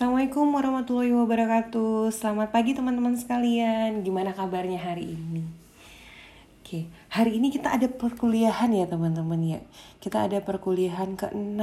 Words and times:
Assalamualaikum 0.00 0.56
warahmatullahi 0.56 1.12
wabarakatuh. 1.12 2.08
Selamat 2.08 2.48
pagi 2.48 2.72
teman-teman 2.72 3.20
sekalian. 3.20 4.00
Gimana 4.00 4.32
kabarnya 4.32 4.80
hari 4.80 5.12
ini? 5.12 5.44
Oke, 6.64 6.88
hari 7.12 7.36
ini 7.36 7.52
kita 7.52 7.76
ada 7.76 7.84
perkuliahan 7.84 8.72
ya 8.72 8.88
teman-teman 8.88 9.36
ya. 9.44 9.60
Kita 10.00 10.24
ada 10.24 10.40
perkuliahan 10.40 11.20
ke-6 11.20 11.60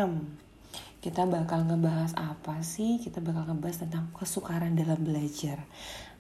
Kita 1.02 1.26
bakal 1.26 1.65
ngebahas 1.65 2.13
apa 2.13 2.62
sih? 2.62 3.02
Kita 3.02 3.26
bakal 3.26 3.50
ngebahas 3.50 3.89
tentang 3.89 4.13
kesukaran 4.13 4.78
dalam 4.78 5.02
belajar. 5.02 5.58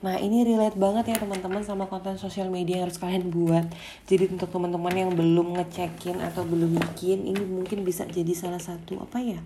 Nah 0.01 0.17
ini 0.17 0.41
relate 0.41 0.73
banget 0.73 1.13
ya 1.13 1.21
teman-teman 1.21 1.61
sama 1.61 1.85
konten 1.85 2.17
sosial 2.17 2.49
media 2.49 2.81
yang 2.81 2.89
harus 2.89 2.97
kalian 2.97 3.29
buat. 3.29 3.69
Jadi 4.09 4.33
untuk 4.33 4.49
teman-teman 4.49 4.93
yang 4.97 5.13
belum 5.13 5.53
ngecekin 5.61 6.17
atau 6.17 6.41
belum 6.49 6.81
bikin 6.81 7.29
Ini 7.29 7.45
mungkin 7.45 7.85
bisa 7.85 8.09
jadi 8.09 8.33
salah 8.33 8.57
satu 8.57 9.05
apa 9.05 9.21
ya? 9.21 9.37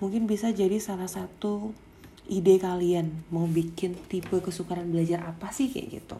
Mungkin 0.00 0.24
bisa 0.24 0.48
jadi 0.48 0.80
salah 0.80 1.12
satu 1.12 1.76
ide 2.26 2.58
kalian 2.58 3.26
mau 3.30 3.46
bikin 3.46 3.94
tipe 4.10 4.34
kesukaran 4.42 4.90
belajar 4.90 5.22
apa 5.22 5.50
sih 5.54 5.70
kayak 5.70 6.02
gitu. 6.02 6.18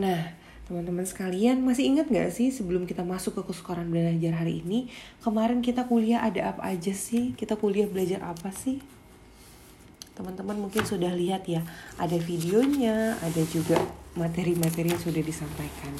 Nah, 0.00 0.32
teman-teman 0.64 1.04
sekalian 1.04 1.60
masih 1.60 1.90
ingat 1.90 2.08
gak 2.08 2.30
sih 2.32 2.48
sebelum 2.54 2.86
kita 2.86 3.02
masuk 3.02 3.42
ke 3.42 3.52
kesukaran 3.52 3.90
belajar 3.90 4.40
hari 4.40 4.64
ini, 4.64 4.88
kemarin 5.20 5.60
kita 5.60 5.84
kuliah 5.84 6.24
ada 6.24 6.56
apa 6.56 6.62
aja 6.70 6.94
sih? 6.94 7.36
Kita 7.36 7.58
kuliah 7.58 7.90
belajar 7.90 8.24
apa 8.24 8.54
sih? 8.54 8.80
Teman-teman 10.16 10.68
mungkin 10.68 10.84
sudah 10.84 11.12
lihat 11.16 11.48
ya, 11.48 11.64
ada 11.96 12.16
videonya, 12.16 13.16
ada 13.20 13.42
juga 13.48 13.80
materi-materi 14.16 14.92
yang 14.92 15.00
sudah 15.00 15.22
disampaikan. 15.24 15.92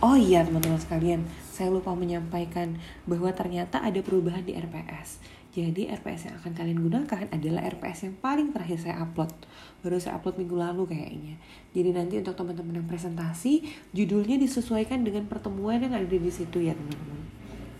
Oh 0.00 0.16
iya 0.16 0.40
teman-teman 0.40 0.80
sekalian, 0.80 1.28
saya 1.52 1.68
lupa 1.68 1.92
menyampaikan 1.92 2.80
bahwa 3.04 3.28
ternyata 3.36 3.84
ada 3.84 4.00
perubahan 4.00 4.40
di 4.48 4.56
RPS 4.56 5.20
jadi 5.50 5.90
RPS 5.98 6.30
yang 6.30 6.34
akan 6.38 6.52
kalian 6.54 6.78
gunakan 6.78 7.26
adalah 7.34 7.66
RPS 7.66 8.06
yang 8.06 8.14
paling 8.22 8.54
terakhir 8.54 8.78
saya 8.86 9.02
upload. 9.02 9.34
Baru 9.82 9.98
saya 9.98 10.22
upload 10.22 10.38
minggu 10.38 10.54
lalu 10.54 10.94
kayaknya. 10.94 11.42
Jadi 11.74 11.90
nanti 11.90 12.14
untuk 12.22 12.38
teman-teman 12.38 12.78
yang 12.78 12.86
presentasi, 12.86 13.66
judulnya 13.90 14.38
disesuaikan 14.38 15.02
dengan 15.02 15.26
pertemuan 15.26 15.82
yang 15.82 15.90
ada 15.90 16.06
di 16.06 16.30
situ 16.30 16.62
ya 16.62 16.70
teman-teman. 16.78 17.26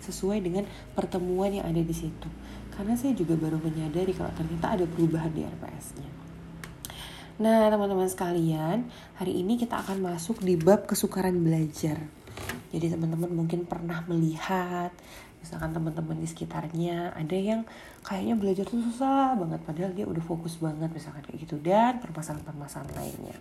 Sesuai 0.03 0.43
dengan 0.43 0.67
pertemuan 0.99 1.55
yang 1.55 1.63
ada 1.63 1.79
di 1.79 1.95
situ. 1.95 2.27
Karena 2.75 2.99
saya 2.99 3.15
juga 3.15 3.39
baru 3.39 3.63
menyadari 3.63 4.11
kalau 4.19 4.35
ternyata 4.35 4.75
ada 4.75 4.85
perubahan 4.91 5.31
di 5.31 5.47
RPS-nya. 5.47 6.11
Nah, 7.39 7.71
teman-teman 7.71 8.11
sekalian, 8.11 8.91
hari 9.15 9.47
ini 9.47 9.55
kita 9.55 9.79
akan 9.79 10.03
masuk 10.03 10.43
di 10.43 10.59
bab 10.59 10.91
kesukaran 10.91 11.39
belajar. 11.39 12.03
Jadi 12.71 12.87
teman-teman 12.91 13.31
mungkin 13.31 13.67
pernah 13.67 14.03
melihat 14.07 14.91
misalkan 15.41 15.73
teman-teman 15.73 16.21
di 16.21 16.29
sekitarnya 16.29 17.17
ada 17.17 17.37
yang 17.37 17.65
kayaknya 18.05 18.37
belajar 18.37 18.65
tuh 18.69 18.85
susah 18.85 19.35
banget 19.41 19.61
padahal 19.65 19.93
dia 19.97 20.05
udah 20.05 20.21
fokus 20.21 20.61
banget 20.61 20.93
misalkan 20.93 21.25
kayak 21.25 21.49
gitu 21.49 21.57
dan 21.61 21.97
permasalahan-permasalahan 21.99 22.93
lainnya. 22.93 23.37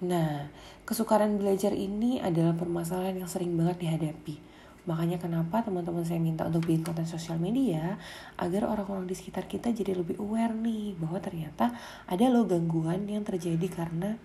Nah, 0.00 0.48
kesukaran 0.88 1.36
belajar 1.36 1.76
ini 1.76 2.22
adalah 2.24 2.56
permasalahan 2.56 3.20
yang 3.20 3.28
sering 3.28 3.52
banget 3.52 3.84
dihadapi. 3.84 4.40
Makanya 4.88 5.20
kenapa 5.20 5.60
teman-teman 5.60 6.08
saya 6.08 6.16
minta 6.16 6.48
untuk 6.48 6.64
bikin 6.64 6.80
konten 6.80 7.04
sosial 7.04 7.36
media 7.36 8.00
agar 8.40 8.64
orang-orang 8.64 9.04
di 9.04 9.12
sekitar 9.12 9.44
kita 9.44 9.68
jadi 9.76 9.92
lebih 9.92 10.16
aware 10.16 10.56
nih 10.56 10.96
bahwa 10.96 11.20
ternyata 11.20 11.76
ada 12.08 12.24
loh 12.32 12.48
gangguan 12.48 13.04
yang 13.04 13.20
terjadi 13.20 13.68
karena 13.68 14.16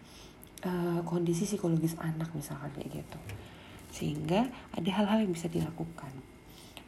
uh, 0.63 1.03
kondisi 1.03 1.43
psikologis 1.43 1.99
anak 1.99 2.31
misalkan 2.31 2.71
kayak 2.71 3.03
gitu. 3.03 3.19
Sehingga 3.91 4.47
ada 4.71 4.89
hal-hal 4.95 5.27
yang 5.27 5.35
bisa 5.35 5.51
dilakukan 5.51 6.34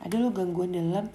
ada 0.02 0.16
loh 0.18 0.32
gangguan 0.34 0.74
dalam 0.74 1.10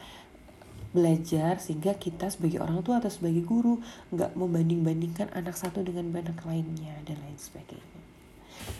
belajar 0.92 1.56
sehingga 1.56 1.96
kita 1.96 2.28
sebagai 2.28 2.60
orang 2.60 2.84
tua 2.84 3.00
atau 3.00 3.08
sebagai 3.08 3.40
guru 3.42 3.80
nggak 4.12 4.36
membanding-bandingkan 4.36 5.32
anak 5.32 5.56
satu 5.56 5.80
dengan 5.80 6.12
anak 6.12 6.44
lainnya 6.44 6.92
dan 7.08 7.16
lain 7.24 7.38
sebagainya. 7.40 7.92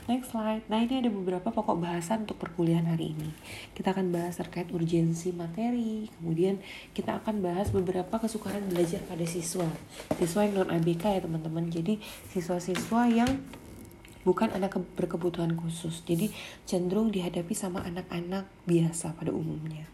Next 0.06 0.30
slide. 0.30 0.62
Nah 0.70 0.82
ini 0.84 1.02
ada 1.02 1.10
beberapa 1.10 1.48
pokok 1.50 1.78
bahasan 1.78 2.28
untuk 2.28 2.38
perkuliahan 2.38 2.86
hari 2.86 3.14
ini. 3.16 3.30
Kita 3.74 3.90
akan 3.90 4.14
bahas 4.14 4.38
terkait 4.38 4.70
urgensi 4.70 5.34
materi. 5.34 6.06
Kemudian 6.18 6.62
kita 6.94 7.18
akan 7.22 7.42
bahas 7.42 7.70
beberapa 7.74 8.18
kesukaran 8.18 8.66
belajar 8.70 9.02
pada 9.06 9.24
siswa. 9.26 9.66
Siswa 10.18 10.46
yang 10.46 10.54
non 10.62 10.70
ABK 10.70 11.18
ya 11.18 11.20
teman-teman. 11.22 11.66
Jadi 11.70 11.98
siswa-siswa 12.30 13.02
yang 13.10 13.30
bukan 14.22 14.50
anak 14.54 14.78
berkebutuhan 14.94 15.54
khusus. 15.58 16.02
Jadi 16.06 16.30
cenderung 16.66 17.10
dihadapi 17.10 17.54
sama 17.54 17.82
anak-anak 17.82 18.46
biasa 18.66 19.14
pada 19.18 19.34
umumnya. 19.34 19.86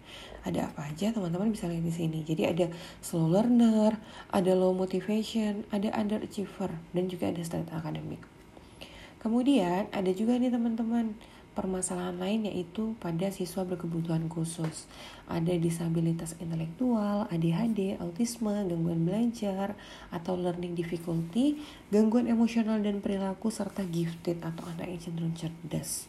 Ada 0.47 0.71
apa 0.73 0.89
aja 0.89 1.13
teman-teman 1.13 1.53
bisa 1.53 1.69
lihat 1.69 1.85
di 1.85 1.93
sini. 1.93 2.25
Jadi 2.25 2.43
ada 2.49 2.67
slow 3.05 3.29
learner, 3.29 3.97
ada 4.33 4.53
low 4.55 4.73
motivation, 4.73 5.67
ada 5.75 5.93
underachiever, 5.93 6.73
dan 6.95 7.05
juga 7.11 7.29
ada 7.29 7.43
standard 7.45 7.75
academic. 7.75 8.23
Kemudian 9.19 9.91
ada 9.91 10.11
juga 10.15 10.39
nih 10.39 10.55
teman-teman 10.55 11.19
permasalahan 11.59 12.15
lain 12.23 12.47
yaitu 12.47 12.95
pada 13.03 13.35
siswa 13.35 13.67
berkebutuhan 13.67 14.31
khusus. 14.31 14.87
Ada 15.27 15.59
disabilitas 15.59 16.39
intelektual, 16.39 17.27
ADHD, 17.35 17.99
autisme, 17.99 18.55
gangguan 18.55 19.03
belajar, 19.03 19.75
atau 20.15 20.39
learning 20.39 20.79
difficulty, 20.79 21.59
gangguan 21.91 22.31
emosional 22.31 22.79
dan 22.79 23.03
perilaku, 23.03 23.51
serta 23.51 23.83
gifted 23.83 24.39
atau 24.39 24.63
anak 24.71 24.87
yang 24.87 25.03
cenderung 25.03 25.35
cerdas. 25.35 26.07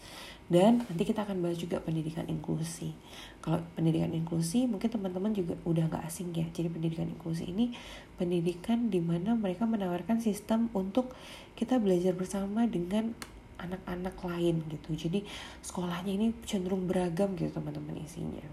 Dan 0.50 0.82
nanti 0.82 1.06
kita 1.06 1.30
akan 1.30 1.46
bahas 1.46 1.62
juga 1.62 1.78
pendidikan 1.78 2.26
inklusi. 2.26 2.98
Kalau 3.38 3.62
pendidikan 3.78 4.10
inklusi 4.10 4.66
mungkin 4.66 4.90
teman-teman 4.90 5.30
juga 5.30 5.54
udah 5.62 5.86
gak 5.94 6.10
asing 6.10 6.34
ya. 6.34 6.50
Jadi 6.50 6.74
pendidikan 6.74 7.06
inklusi 7.06 7.54
ini 7.54 7.70
pendidikan 8.18 8.90
di 8.90 8.98
mana 8.98 9.38
mereka 9.38 9.70
menawarkan 9.70 10.18
sistem 10.18 10.74
untuk 10.74 11.14
kita 11.54 11.78
belajar 11.78 12.18
bersama 12.18 12.66
dengan 12.66 13.14
anak-anak 13.60 14.16
lain 14.24 14.64
gitu. 14.72 14.96
Jadi 14.96 15.28
sekolahnya 15.62 16.12
ini 16.16 16.28
cenderung 16.48 16.88
beragam 16.88 17.36
gitu 17.36 17.52
teman-teman 17.52 18.00
isinya. 18.00 18.48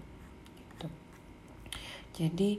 Gitu. 0.59 0.87
Jadi 2.13 2.49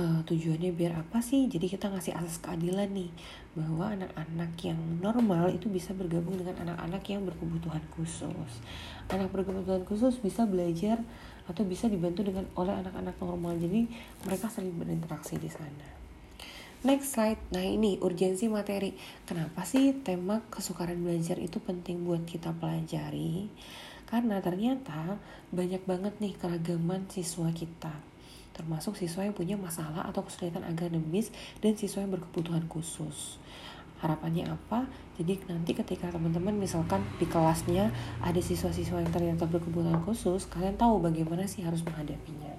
uh, 0.00 0.20
tujuannya 0.24 0.72
biar 0.72 0.98
apa 0.98 1.20
sih? 1.20 1.46
Jadi 1.46 1.68
kita 1.68 1.92
ngasih 1.92 2.16
asas 2.16 2.40
keadilan 2.40 2.88
nih 2.90 3.10
bahwa 3.52 3.92
anak-anak 3.92 4.52
yang 4.64 4.80
normal 4.98 5.52
itu 5.52 5.68
bisa 5.68 5.92
bergabung 5.92 6.40
dengan 6.40 6.56
anak-anak 6.64 7.02
yang 7.06 7.22
berkebutuhan 7.28 7.84
khusus. 7.92 8.52
Anak 9.12 9.28
berkebutuhan 9.30 9.84
khusus 9.84 10.16
bisa 10.18 10.48
belajar 10.48 11.04
atau 11.44 11.66
bisa 11.66 11.90
dibantu 11.90 12.24
dengan 12.24 12.48
oleh 12.56 12.72
anak-anak 12.72 13.14
normal. 13.20 13.58
Jadi 13.60 13.90
mereka 14.24 14.48
sering 14.48 14.72
berinteraksi 14.74 15.36
di 15.36 15.52
sana 15.52 15.99
Next 16.80 17.12
slide. 17.12 17.36
Nah 17.52 17.60
ini 17.60 18.00
urgensi 18.00 18.48
materi. 18.48 18.96
Kenapa 19.28 19.68
sih 19.68 19.92
tema 20.00 20.40
kesukaran 20.48 20.96
belajar 21.04 21.36
itu 21.36 21.60
penting 21.60 22.08
buat 22.08 22.24
kita 22.24 22.56
pelajari? 22.56 23.52
Karena 24.08 24.40
ternyata 24.40 25.20
banyak 25.52 25.84
banget 25.84 26.16
nih 26.24 26.32
keragaman 26.40 27.04
siswa 27.12 27.52
kita. 27.52 27.92
Termasuk 28.56 28.96
siswa 28.96 29.28
yang 29.28 29.36
punya 29.36 29.60
masalah 29.60 30.08
atau 30.08 30.24
kesulitan 30.24 30.64
akademis 30.64 31.28
dan 31.60 31.76
siswa 31.76 32.00
yang 32.00 32.16
berkebutuhan 32.16 32.64
khusus. 32.64 33.36
Harapannya 34.00 34.48
apa? 34.48 34.88
Jadi 35.20 35.36
nanti 35.52 35.76
ketika 35.76 36.08
teman-teman 36.08 36.56
misalkan 36.56 37.04
di 37.20 37.28
kelasnya 37.28 37.92
ada 38.24 38.40
siswa-siswa 38.40 39.04
yang 39.04 39.12
ternyata 39.12 39.44
berkebutuhan 39.44 40.00
khusus, 40.08 40.48
kalian 40.48 40.80
tahu 40.80 40.96
bagaimana 41.04 41.44
sih 41.44 41.60
harus 41.60 41.84
menghadapinya. 41.84 42.56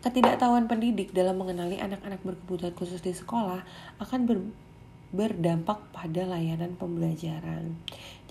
Ketidaktahuan 0.00 0.64
pendidik 0.64 1.12
dalam 1.12 1.36
mengenali 1.36 1.76
anak-anak 1.76 2.24
berkebutuhan 2.24 2.72
khusus 2.72 3.04
di 3.04 3.12
sekolah 3.12 3.60
akan 4.00 4.20
ber, 4.24 4.38
berdampak 5.12 5.76
pada 5.92 6.24
layanan 6.24 6.72
pembelajaran. 6.80 7.76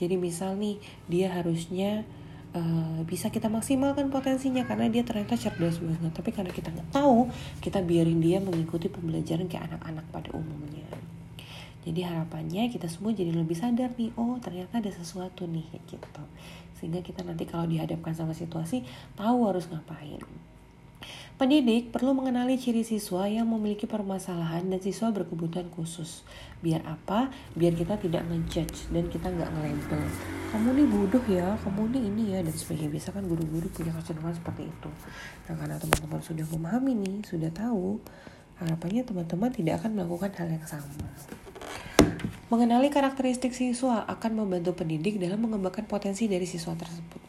Jadi 0.01 0.17
misal 0.17 0.57
nih 0.57 0.81
dia 1.05 1.29
harusnya 1.29 2.09
uh, 2.57 3.05
bisa 3.05 3.29
kita 3.29 3.53
maksimalkan 3.53 4.09
potensinya 4.09 4.65
karena 4.65 4.89
dia 4.89 5.05
ternyata 5.05 5.37
cerdas 5.37 5.77
banget. 5.77 6.09
Tapi 6.09 6.29
karena 6.33 6.49
kita 6.49 6.73
nggak 6.73 6.89
tahu, 6.89 7.29
kita 7.61 7.85
biarin 7.85 8.17
dia 8.17 8.41
mengikuti 8.41 8.89
pembelajaran 8.89 9.45
kayak 9.45 9.69
anak-anak 9.69 10.05
pada 10.09 10.29
umumnya. 10.33 10.89
Jadi 11.85 12.01
harapannya 12.01 12.73
kita 12.73 12.89
semua 12.89 13.13
jadi 13.13 13.29
lebih 13.29 13.55
sadar 13.55 13.93
nih, 13.93 14.09
oh 14.19 14.41
ternyata 14.41 14.81
ada 14.81 14.89
sesuatu 14.89 15.45
nih 15.45 15.69
gitu. 15.85 16.23
Sehingga 16.81 17.05
kita 17.05 17.21
nanti 17.21 17.45
kalau 17.45 17.69
dihadapkan 17.69 18.17
sama 18.17 18.33
situasi 18.33 18.81
tahu 19.13 19.47
harus 19.47 19.69
ngapain. 19.69 20.21
Pendidik 21.39 21.95
perlu 21.95 22.11
mengenali 22.11 22.59
ciri 22.59 22.83
siswa 22.83 23.23
yang 23.23 23.47
memiliki 23.47 23.87
permasalahan 23.87 24.67
dan 24.67 24.83
siswa 24.83 25.07
berkebutuhan 25.15 25.71
khusus. 25.71 26.27
Biar 26.59 26.83
apa? 26.83 27.31
Biar 27.55 27.79
kita 27.79 27.95
tidak 27.95 28.27
ngejudge 28.27 28.91
dan 28.91 29.07
kita 29.07 29.31
nggak 29.31 29.47
ngelabel. 29.47 30.03
Kamu 30.51 30.75
nih 30.75 30.87
bodoh 30.91 31.23
ya, 31.31 31.55
kamu 31.63 31.95
nih 31.95 32.03
ini 32.11 32.23
ya, 32.35 32.39
dan 32.43 32.51
sebagainya. 32.51 32.91
Biasa 32.91 33.15
kan 33.15 33.23
guru-guru 33.23 33.71
punya 33.71 33.95
kecenderungan 33.95 34.35
seperti 34.35 34.67
itu. 34.67 34.89
Nah 35.47 35.55
karena 35.55 35.79
teman-teman 35.79 36.19
sudah 36.19 36.45
memahami 36.51 36.91
nih, 37.07 37.15
sudah 37.23 37.51
tahu, 37.55 38.03
harapannya 38.59 39.07
teman-teman 39.07 39.49
tidak 39.55 39.79
akan 39.79 39.95
melakukan 39.95 40.35
hal 40.35 40.47
yang 40.51 40.67
sama. 40.67 41.07
Mengenali 42.51 42.91
karakteristik 42.91 43.55
siswa 43.55 44.03
akan 44.11 44.43
membantu 44.43 44.75
pendidik 44.75 45.15
dalam 45.15 45.39
mengembangkan 45.39 45.87
potensi 45.87 46.27
dari 46.27 46.43
siswa 46.43 46.75
tersebut. 46.75 47.28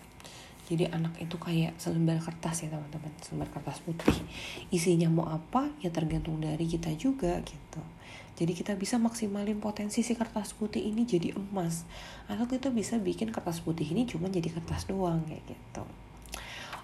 Jadi 0.71 0.87
anak 0.95 1.19
itu 1.19 1.35
kayak 1.35 1.75
selembar 1.83 2.23
kertas 2.23 2.63
ya 2.63 2.71
teman-teman. 2.71 3.11
Selembar 3.19 3.51
kertas 3.51 3.83
putih. 3.83 4.15
Isinya 4.71 5.11
mau 5.11 5.27
apa 5.27 5.67
ya 5.83 5.91
tergantung 5.91 6.39
dari 6.39 6.63
kita 6.71 6.95
juga 6.95 7.43
gitu. 7.43 7.83
Jadi 8.39 8.55
kita 8.55 8.79
bisa 8.79 8.95
maksimalin 8.97 9.59
potensi 9.59 10.07
si 10.07 10.15
kertas 10.15 10.55
putih 10.55 10.87
ini 10.87 11.03
jadi 11.03 11.35
emas. 11.35 11.83
Atau 12.31 12.47
kita 12.47 12.71
bisa 12.71 13.03
bikin 13.03 13.35
kertas 13.35 13.59
putih 13.67 13.91
ini 13.91 14.07
cuma 14.07 14.31
jadi 14.31 14.47
kertas 14.47 14.87
doang 14.87 15.27
kayak 15.27 15.43
gitu. 15.51 15.83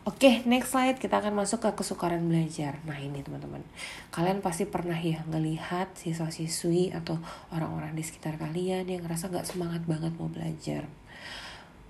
Oke, 0.06 0.23
okay, 0.23 0.35
next 0.47 0.75
slide. 0.75 0.99
Kita 0.99 1.23
akan 1.23 1.47
masuk 1.47 1.62
ke 1.67 1.71
kesukaran 1.82 2.27
belajar. 2.27 2.82
Nah 2.87 2.99
ini 2.99 3.23
teman-teman, 3.23 3.62
kalian 4.15 4.39
pasti 4.39 4.67
pernah 4.67 4.94
ya 4.94 5.23
ngelihat 5.27 5.94
siswa-siswi 5.99 6.94
atau 6.94 7.19
orang-orang 7.50 7.94
di 7.94 8.06
sekitar 8.06 8.39
kalian 8.39 8.87
yang 8.87 9.03
ngerasa 9.03 9.31
gak 9.31 9.50
semangat 9.50 9.82
banget 9.87 10.15
mau 10.15 10.31
belajar. 10.31 10.87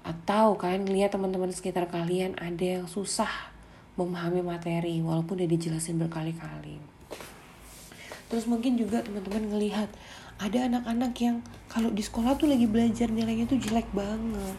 Atau 0.07 0.55
kalian 0.55 0.87
ngelihat 0.87 1.19
teman-teman 1.19 1.51
sekitar 1.51 1.91
kalian 1.91 2.39
ada 2.39 2.63
yang 2.79 2.87
susah 2.87 3.51
memahami 3.99 4.47
materi 4.47 5.03
walaupun 5.03 5.43
udah 5.43 5.51
dijelasin 5.51 5.99
berkali-kali. 5.99 6.79
Terus 8.31 8.47
mungkin 8.47 8.79
juga 8.79 9.03
teman-teman 9.03 9.51
ngelihat 9.51 9.91
ada 10.39 10.69
anak-anak 10.71 11.13
yang 11.19 11.37
kalau 11.67 11.91
di 11.91 12.05
sekolah 12.05 12.39
tuh 12.39 12.47
lagi 12.47 12.69
belajar 12.69 13.09
nilainya 13.09 13.49
tuh 13.49 13.59
jelek 13.59 13.89
banget 13.97 14.57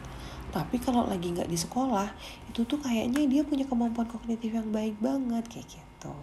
tapi 0.49 0.79
kalau 0.79 1.05
lagi 1.05 1.35
nggak 1.35 1.51
di 1.51 1.59
sekolah 1.59 2.07
itu 2.49 2.63
tuh 2.63 2.79
kayaknya 2.79 3.27
dia 3.27 3.41
punya 3.43 3.67
kemampuan 3.67 4.07
kognitif 4.07 4.49
yang 4.49 4.71
baik 4.71 4.95
banget 4.97 5.43
kayak 5.51 5.67
gitu 5.69 6.15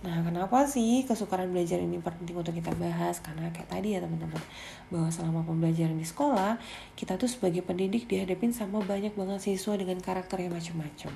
Nah, 0.00 0.24
kenapa 0.24 0.64
sih 0.64 1.04
kesukaran 1.04 1.52
belajar 1.52 1.76
ini 1.76 2.00
penting 2.00 2.32
untuk 2.32 2.56
kita 2.56 2.72
bahas? 2.80 3.20
Karena 3.20 3.52
kayak 3.52 3.68
tadi 3.68 3.92
ya 3.92 4.00
teman-teman, 4.00 4.40
bahwa 4.88 5.12
selama 5.12 5.44
pembelajaran 5.44 6.00
di 6.00 6.08
sekolah, 6.08 6.56
kita 6.96 7.20
tuh 7.20 7.28
sebagai 7.28 7.60
pendidik 7.60 8.08
dihadapin 8.08 8.56
sama 8.56 8.80
banyak 8.80 9.12
banget 9.12 9.44
siswa 9.44 9.76
dengan 9.76 10.00
karakter 10.00 10.40
yang 10.40 10.56
macam-macam. 10.56 11.12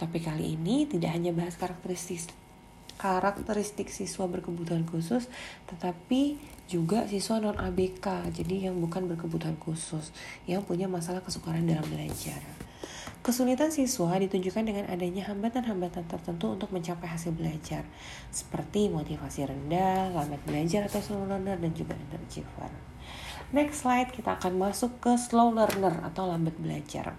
Tapi 0.00 0.18
kali 0.24 0.56
ini 0.56 0.88
tidak 0.88 1.12
hanya 1.12 1.36
bahas 1.36 1.60
karakteristik 1.60 2.32
karakteristik 2.94 3.90
siswa 3.90 4.30
berkebutuhan 4.30 4.86
khusus, 4.86 5.26
tetapi 5.66 6.38
juga 6.70 7.04
siswa 7.10 7.42
non 7.42 7.58
ABK, 7.58 8.30
jadi 8.32 8.70
yang 8.70 8.78
bukan 8.80 9.10
berkebutuhan 9.10 9.58
khusus, 9.58 10.14
yang 10.46 10.62
punya 10.62 10.86
masalah 10.86 11.20
kesukaran 11.20 11.66
dalam 11.66 11.84
belajar. 11.90 12.63
Kesulitan 13.24 13.72
siswa 13.72 14.20
ditunjukkan 14.20 14.68
dengan 14.68 14.84
adanya 14.92 15.24
hambatan-hambatan 15.32 16.04
tertentu 16.04 16.60
untuk 16.60 16.68
mencapai 16.76 17.08
hasil 17.08 17.32
belajar, 17.32 17.88
seperti 18.28 18.92
motivasi 18.92 19.48
rendah, 19.48 20.12
lambat 20.12 20.44
belajar 20.44 20.84
atau 20.84 21.00
slow 21.00 21.24
learner, 21.24 21.56
dan 21.56 21.72
juga 21.72 21.96
underachiever. 21.96 22.68
Next 23.56 23.80
slide, 23.80 24.12
kita 24.12 24.36
akan 24.36 24.60
masuk 24.60 25.00
ke 25.00 25.16
slow 25.16 25.56
learner 25.56 26.04
atau 26.04 26.28
lambat 26.28 26.52
belajar. 26.60 27.16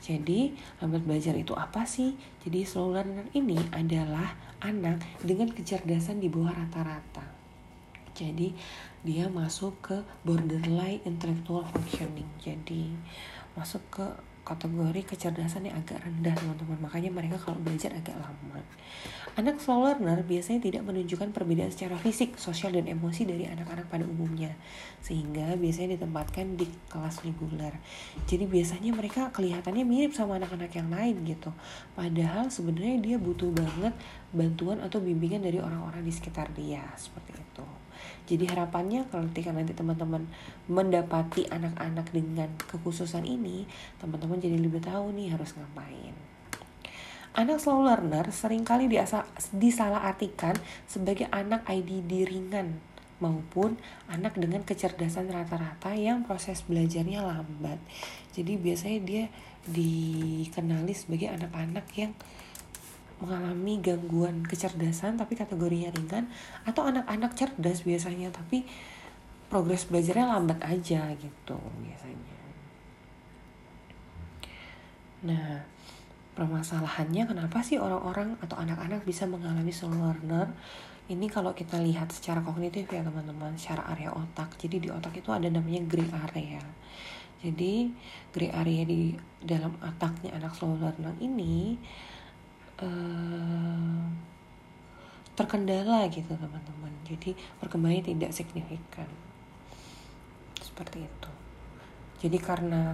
Jadi, 0.00 0.56
lambat 0.80 1.04
belajar 1.04 1.36
itu 1.36 1.52
apa 1.52 1.84
sih? 1.84 2.16
Jadi, 2.40 2.64
slow 2.64 2.88
learner 2.88 3.28
ini 3.36 3.60
adalah 3.76 4.32
anak 4.64 5.04
dengan 5.20 5.52
kecerdasan 5.52 6.24
di 6.24 6.32
bawah 6.32 6.56
rata-rata. 6.56 7.40
Jadi 8.20 8.52
dia 9.00 9.32
masuk 9.32 9.80
ke 9.80 9.96
borderline 10.28 11.00
intellectual 11.08 11.64
functioning. 11.72 12.28
Jadi 12.36 12.92
masuk 13.56 13.80
ke 13.88 14.06
kategori 14.42 15.02
kecerdasan 15.04 15.68
yang 15.68 15.76
agak 15.78 16.02
rendah 16.02 16.34
teman-teman. 16.34 16.78
Makanya 16.82 17.10
mereka 17.12 17.36
kalau 17.38 17.58
belajar 17.60 17.92
agak 17.94 18.16
lama. 18.18 18.60
Anak 19.38 19.62
slow 19.62 19.86
learner 19.86 20.26
biasanya 20.26 20.60
tidak 20.60 20.82
menunjukkan 20.84 21.30
perbedaan 21.30 21.70
secara 21.70 21.94
fisik 21.96 22.34
sosial 22.36 22.74
dan 22.74 22.90
emosi 22.90 23.24
dari 23.24 23.46
anak-anak 23.46 23.86
pada 23.86 24.04
umumnya. 24.04 24.52
Sehingga 25.00 25.54
biasanya 25.54 25.96
ditempatkan 25.96 26.58
di 26.58 26.66
kelas 26.90 27.22
reguler. 27.22 27.72
Jadi 28.26 28.44
biasanya 28.44 28.90
mereka 28.92 29.30
kelihatannya 29.30 29.86
mirip 29.86 30.12
sama 30.12 30.36
anak-anak 30.36 30.72
yang 30.74 30.90
lain 30.90 31.22
gitu. 31.24 31.54
Padahal 31.94 32.50
sebenarnya 32.50 32.98
dia 32.98 33.16
butuh 33.16 33.54
banget 33.54 33.94
bantuan 34.30 34.78
atau 34.82 34.98
bimbingan 35.02 35.42
dari 35.42 35.58
orang-orang 35.58 36.06
di 36.06 36.12
sekitar 36.14 36.50
dia 36.54 36.82
seperti 36.94 37.39
itu 37.50 37.66
jadi 38.30 38.46
harapannya 38.46 39.10
kalau 39.10 39.26
ketika 39.34 39.50
nanti 39.50 39.74
teman-teman 39.74 40.22
mendapati 40.70 41.50
anak-anak 41.50 42.14
dengan 42.14 42.46
kekhususan 42.70 43.26
ini, 43.26 43.66
teman-teman 43.98 44.38
jadi 44.38 44.54
lebih 44.54 44.78
tahu 44.86 45.10
nih 45.18 45.34
harus 45.34 45.50
ngapain. 45.58 46.14
Anak 47.34 47.58
slow 47.58 47.82
learner 47.82 48.30
sering 48.30 48.62
kali 48.62 48.86
disalahartikan 49.54 50.54
sebagai 50.86 51.26
anak 51.34 51.66
IDD 51.66 52.26
ringan 52.26 52.78
maupun 53.18 53.78
anak 54.06 54.38
dengan 54.38 54.62
kecerdasan 54.62 55.30
rata-rata 55.30 55.94
yang 55.94 56.22
proses 56.22 56.62
belajarnya 56.66 57.26
lambat. 57.26 57.78
Jadi 58.30 58.58
biasanya 58.58 58.98
dia 59.02 59.24
dikenali 59.66 60.94
sebagai 60.94 61.34
anak-anak 61.34 61.86
yang 61.98 62.14
mengalami 63.20 63.78
gangguan 63.84 64.42
kecerdasan 64.44 65.20
tapi 65.20 65.36
kategorinya 65.36 65.92
ringan 65.92 66.26
atau 66.64 66.88
anak-anak 66.88 67.36
cerdas 67.36 67.84
biasanya 67.84 68.32
tapi 68.32 68.64
progres 69.52 69.84
belajarnya 69.90 70.26
lambat 70.30 70.58
aja 70.62 71.10
gitu 71.18 71.58
biasanya. 71.84 72.38
Nah, 75.20 75.60
permasalahannya 76.32 77.28
kenapa 77.28 77.60
sih 77.60 77.76
orang-orang 77.76 78.40
atau 78.40 78.56
anak-anak 78.56 79.04
bisa 79.04 79.28
mengalami 79.28 79.68
slow 79.68 79.92
learner? 79.92 80.48
Ini 81.10 81.26
kalau 81.26 81.50
kita 81.52 81.76
lihat 81.82 82.14
secara 82.14 82.38
kognitif 82.40 82.86
ya 82.86 83.02
teman-teman, 83.02 83.52
secara 83.58 83.84
area 83.90 84.14
otak. 84.14 84.54
Jadi 84.56 84.86
di 84.86 84.88
otak 84.88 85.18
itu 85.18 85.28
ada 85.34 85.50
namanya 85.50 85.82
gray 85.84 86.06
area. 86.06 86.62
Jadi 87.42 87.90
gray 88.30 88.48
area 88.54 88.86
di 88.86 89.12
dalam 89.42 89.74
otaknya 89.82 90.38
anak 90.38 90.54
slow 90.54 90.78
learner 90.78 91.12
ini 91.18 91.74
uh, 92.80 94.00
terkendala 95.36 96.04
gitu 96.12 96.32
teman-teman. 96.36 96.92
Jadi 97.08 97.32
perkembangannya 97.60 98.04
tidak 98.04 98.30
signifikan. 98.36 99.08
Seperti 100.60 101.04
itu. 101.08 101.30
Jadi 102.20 102.36
karena 102.36 102.92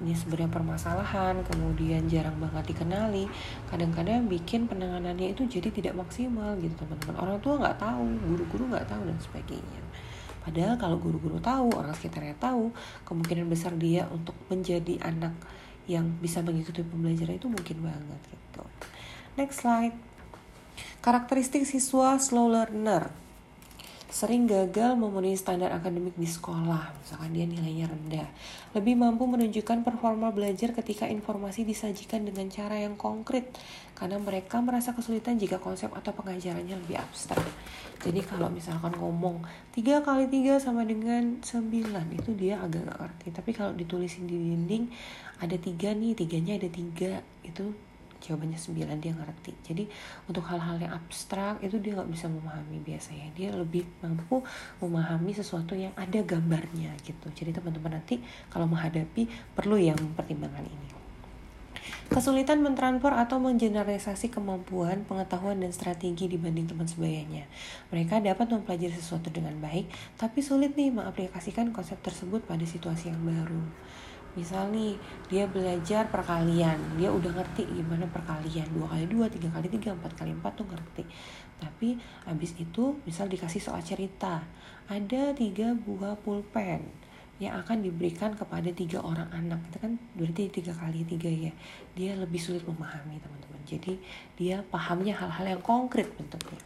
ini 0.00 0.16
sebenarnya 0.16 0.48
permasalahan 0.48 1.44
kemudian 1.44 2.08
jarang 2.08 2.40
banget 2.40 2.72
dikenali 2.72 3.28
kadang-kadang 3.68 4.24
bikin 4.24 4.64
penanganannya 4.64 5.36
itu 5.36 5.44
jadi 5.44 5.68
tidak 5.68 6.00
maksimal 6.00 6.56
gitu 6.56 6.72
teman-teman. 6.80 7.16
Orang 7.20 7.38
tua 7.44 7.60
nggak 7.60 7.76
tahu 7.76 8.04
guru-guru 8.24 8.72
nggak 8.72 8.88
tahu 8.88 9.04
dan 9.04 9.20
sebagainya. 9.20 9.82
Padahal 10.40 10.80
kalau 10.80 10.96
guru-guru 10.96 11.36
tahu 11.44 11.76
orang 11.76 11.92
sekitarnya 11.92 12.36
tahu 12.40 12.72
kemungkinan 13.04 13.52
besar 13.52 13.76
dia 13.76 14.08
untuk 14.08 14.36
menjadi 14.48 14.96
anak 15.04 15.36
yang 15.84 16.08
bisa 16.24 16.40
mengikuti 16.40 16.80
pembelajaran 16.80 17.36
itu 17.36 17.48
mungkin 17.48 17.84
banget 17.84 18.20
gitu 18.32 18.64
Next 19.34 19.66
slide. 19.66 19.98
Karakteristik 21.02 21.66
siswa 21.66 22.22
slow 22.22 22.46
learner 22.46 23.10
sering 24.14 24.46
gagal 24.46 24.94
memenuhi 24.94 25.34
standar 25.34 25.74
akademik 25.74 26.14
di 26.14 26.30
sekolah, 26.30 26.94
misalkan 27.02 27.34
dia 27.34 27.50
nilainya 27.50 27.90
rendah. 27.90 28.30
Lebih 28.70 28.94
mampu 28.94 29.26
menunjukkan 29.26 29.82
performa 29.82 30.30
belajar 30.30 30.70
ketika 30.70 31.10
informasi 31.10 31.66
disajikan 31.66 32.22
dengan 32.22 32.46
cara 32.46 32.78
yang 32.78 32.94
konkret, 32.94 33.50
karena 33.98 34.22
mereka 34.22 34.62
merasa 34.62 34.94
kesulitan 34.94 35.34
jika 35.34 35.58
konsep 35.58 35.90
atau 35.90 36.14
pengajarannya 36.14 36.78
lebih 36.78 37.02
abstrak. 37.02 37.42
Jadi 38.06 38.22
kalau 38.22 38.46
misalkan 38.54 38.94
ngomong 38.94 39.42
3 39.74 40.06
kali 40.06 40.30
3 40.30 40.62
sama 40.62 40.86
dengan 40.86 41.42
9, 41.42 42.14
itu 42.14 42.30
dia 42.38 42.62
agak 42.62 42.86
gak 42.86 42.98
ngerti. 43.02 43.26
Tapi 43.34 43.50
kalau 43.50 43.74
ditulisin 43.74 44.30
di 44.30 44.38
dinding, 44.38 44.94
ada 45.42 45.58
tiga 45.58 45.90
nih, 45.90 46.14
tiganya 46.14 46.54
ada 46.54 46.70
tiga, 46.70 47.18
itu 47.42 47.74
jawabannya 48.24 48.56
9 48.56 49.04
dia 49.04 49.12
ngerti. 49.12 49.52
Jadi 49.60 49.84
untuk 50.24 50.48
hal-hal 50.48 50.80
yang 50.80 50.96
abstrak 50.96 51.60
itu 51.60 51.76
dia 51.76 51.92
nggak 52.00 52.08
bisa 52.08 52.26
memahami 52.32 52.80
biasanya. 52.80 53.28
Dia 53.36 53.52
lebih 53.52 53.84
mampu 54.00 54.40
memahami 54.80 55.36
sesuatu 55.36 55.76
yang 55.76 55.92
ada 55.92 56.24
gambarnya 56.24 56.96
gitu. 57.04 57.28
Jadi 57.36 57.52
teman-teman 57.52 58.00
nanti 58.00 58.24
kalau 58.48 58.64
menghadapi 58.64 59.28
perlu 59.52 59.76
yang 59.76 60.00
mempertimbangkan 60.00 60.64
ini. 60.64 60.88
Kesulitan 62.04 62.60
mentransfer 62.60 63.12
atau 63.12 63.40
mengeneralisasi 63.40 64.28
kemampuan, 64.28 65.08
pengetahuan, 65.08 65.60
dan 65.60 65.72
strategi 65.72 66.28
dibanding 66.28 66.68
teman 66.68 66.84
sebayanya. 66.84 67.48
Mereka 67.88 68.20
dapat 68.20 68.52
mempelajari 68.52 68.92
sesuatu 68.92 69.32
dengan 69.32 69.56
baik, 69.60 69.88
tapi 70.20 70.44
sulit 70.44 70.76
nih 70.76 70.92
mengaplikasikan 70.92 71.72
konsep 71.72 71.96
tersebut 72.04 72.44
pada 72.44 72.64
situasi 72.64 73.08
yang 73.08 73.20
baru 73.24 73.64
misal 74.34 74.70
nih 74.70 74.98
dia 75.30 75.46
belajar 75.46 76.10
perkalian. 76.10 76.76
Dia 76.98 77.10
udah 77.10 77.30
ngerti 77.30 77.66
gimana 77.70 78.06
perkalian. 78.10 78.66
Dua 78.74 78.86
kali 78.90 79.06
dua 79.06 79.26
tiga 79.30 79.48
kali 79.50 79.66
tiga 79.70 79.94
empat 79.94 80.12
kali 80.18 80.34
empat 80.34 80.52
tuh 80.58 80.66
ngerti. 80.66 81.02
Tapi 81.58 81.98
abis 82.26 82.58
itu 82.58 82.98
misal 83.06 83.30
dikasih 83.30 83.62
soal 83.62 83.80
cerita. 83.80 84.42
Ada 84.90 85.32
tiga 85.32 85.72
buah 85.72 86.18
pulpen 86.20 86.82
yang 87.42 87.58
akan 87.58 87.82
diberikan 87.82 88.34
kepada 88.34 88.70
tiga 88.74 89.02
orang 89.02 89.30
anak. 89.30 89.62
Itu 89.70 89.78
kan 89.78 89.98
berarti 90.18 90.50
tiga 90.50 90.74
kali 90.74 91.06
tiga 91.06 91.30
ya. 91.30 91.52
Dia 91.94 92.18
lebih 92.18 92.38
sulit 92.42 92.66
memahami 92.66 93.22
teman-teman. 93.22 93.62
Jadi 93.64 93.98
dia 94.34 94.62
pahamnya 94.66 95.14
hal-hal 95.14 95.58
yang 95.58 95.62
konkret 95.62 96.10
bentuknya. 96.18 96.62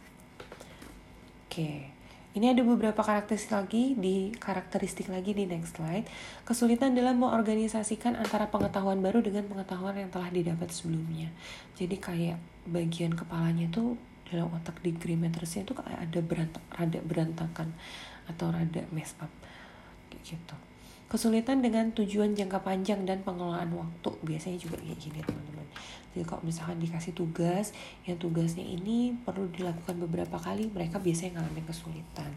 Oke 1.49 1.98
Ini 2.29 2.53
ada 2.53 2.61
beberapa 2.61 3.01
karakteristik 3.01 3.49
lagi 3.49 3.97
di 3.97 4.29
karakteristik 4.37 5.09
lagi 5.09 5.33
di 5.33 5.49
next 5.49 5.81
slide. 5.81 6.05
Kesulitan 6.45 6.93
dalam 6.93 7.17
mengorganisasikan 7.17 8.13
antara 8.13 8.53
pengetahuan 8.53 9.01
baru 9.01 9.25
dengan 9.25 9.49
pengetahuan 9.49 9.97
yang 9.97 10.13
telah 10.13 10.29
didapat 10.29 10.69
sebelumnya. 10.69 11.33
Jadi 11.73 11.97
kayak 11.97 12.37
bagian 12.69 13.17
kepalanya 13.17 13.65
tuh 13.73 13.97
dalam 14.29 14.53
otak 14.53 14.77
di 14.85 14.93
Grimetersnya 14.93 15.65
itu 15.65 15.73
kayak 15.73 16.05
ada 16.05 16.19
berantak, 16.21 16.63
rada 16.69 16.99
berantakan 17.01 17.73
atau 18.29 18.53
rada 18.53 18.85
mess 18.93 19.17
up 19.17 19.33
kayak 20.13 20.37
gitu. 20.37 20.68
Kesulitan 21.09 21.65
dengan 21.65 21.89
tujuan 21.97 22.37
jangka 22.37 22.61
panjang 22.61 23.01
dan 23.01 23.25
pengelolaan 23.25 23.73
waktu 23.73 24.09
biasanya 24.21 24.61
juga 24.61 24.77
kayak 24.77 24.99
gini 25.01 25.19
teman-teman. 25.25 25.65
Jadi 26.13 26.25
kalau 26.25 26.41
misalkan 26.45 26.77
dikasih 26.77 27.17
tugas, 27.17 27.73
yang 28.05 28.21
tugasnya 28.21 28.61
ini 28.61 29.17
perlu 29.25 29.49
dilakukan 29.49 29.97
beberapa 30.05 30.37
kali, 30.37 30.69
mereka 30.69 31.01
biasanya 31.01 31.41
ngalamin 31.41 31.65
kesulitan 31.65 32.29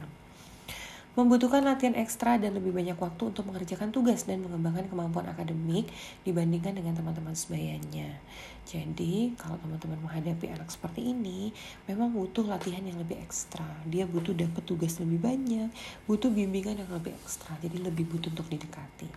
membutuhkan 1.12 1.60
latihan 1.60 1.92
ekstra 1.92 2.40
dan 2.40 2.56
lebih 2.56 2.72
banyak 2.72 2.96
waktu 2.96 3.28
untuk 3.28 3.44
mengerjakan 3.44 3.92
tugas 3.92 4.24
dan 4.24 4.40
mengembangkan 4.40 4.88
kemampuan 4.88 5.28
akademik 5.28 5.92
dibandingkan 6.24 6.72
dengan 6.72 6.96
teman-teman 6.96 7.36
sebayanya. 7.36 8.16
Jadi, 8.64 9.36
kalau 9.36 9.60
teman-teman 9.60 10.00
menghadapi 10.00 10.48
anak 10.48 10.72
seperti 10.72 11.12
ini, 11.12 11.52
memang 11.84 12.16
butuh 12.16 12.48
latihan 12.48 12.80
yang 12.80 12.96
lebih 12.96 13.20
ekstra. 13.20 13.66
Dia 13.84 14.08
butuh 14.08 14.32
dapat 14.32 14.64
tugas 14.64 14.96
lebih 15.04 15.20
banyak, 15.20 15.68
butuh 16.08 16.32
bimbingan 16.32 16.80
yang 16.80 16.90
lebih 16.94 17.12
ekstra, 17.20 17.60
jadi 17.60 17.76
lebih 17.82 18.08
butuh 18.08 18.32
untuk 18.32 18.48
didekati. 18.48 19.12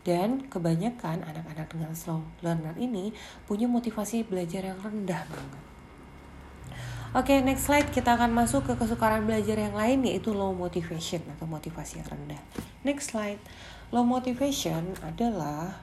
Dan 0.00 0.48
kebanyakan 0.48 1.22
anak-anak 1.28 1.68
dengan 1.76 1.92
slow 1.92 2.24
learner 2.40 2.72
ini 2.80 3.12
punya 3.44 3.68
motivasi 3.68 4.24
belajar 4.24 4.64
yang 4.64 4.80
rendah 4.80 5.28
banget. 5.28 5.70
Oke, 7.10 7.34
okay, 7.34 7.38
next 7.42 7.66
slide 7.66 7.90
kita 7.90 8.14
akan 8.14 8.30
masuk 8.30 8.70
ke 8.70 8.78
kesukaran 8.78 9.26
belajar 9.26 9.58
yang 9.58 9.74
lain 9.74 10.06
yaitu 10.06 10.30
low 10.30 10.54
motivation 10.54 11.18
atau 11.34 11.42
motivasi 11.42 11.98
yang 11.98 12.06
rendah. 12.06 12.38
Next 12.86 13.10
slide. 13.10 13.42
Low 13.90 14.06
motivation 14.06 14.94
adalah 15.02 15.74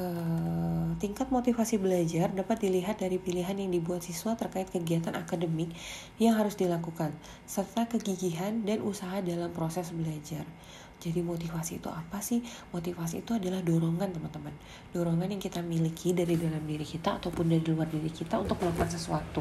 uh, 0.00 0.96
tingkat 0.96 1.28
motivasi 1.28 1.76
belajar 1.76 2.32
dapat 2.32 2.56
dilihat 2.56 3.04
dari 3.04 3.20
pilihan 3.20 3.52
yang 3.52 3.68
dibuat 3.68 4.00
siswa 4.00 4.32
terkait 4.32 4.72
kegiatan 4.72 5.12
akademik 5.12 5.76
yang 6.16 6.40
harus 6.40 6.56
dilakukan 6.56 7.12
serta 7.44 7.84
kegigihan 7.92 8.64
dan 8.64 8.80
usaha 8.80 9.20
dalam 9.20 9.52
proses 9.52 9.92
belajar. 9.92 10.48
Jadi 11.00 11.24
motivasi 11.24 11.80
itu 11.80 11.88
apa 11.88 12.20
sih? 12.20 12.44
Motivasi 12.76 13.24
itu 13.24 13.32
adalah 13.32 13.64
dorongan 13.64 14.12
teman-teman. 14.12 14.52
Dorongan 14.92 15.32
yang 15.32 15.40
kita 15.40 15.64
miliki 15.64 16.12
dari 16.12 16.36
dalam 16.36 16.60
diri 16.68 16.84
kita 16.84 17.16
ataupun 17.16 17.48
dari 17.48 17.64
luar 17.64 17.88
diri 17.88 18.12
kita 18.12 18.36
untuk 18.36 18.60
melakukan 18.60 18.92
sesuatu. 18.92 19.40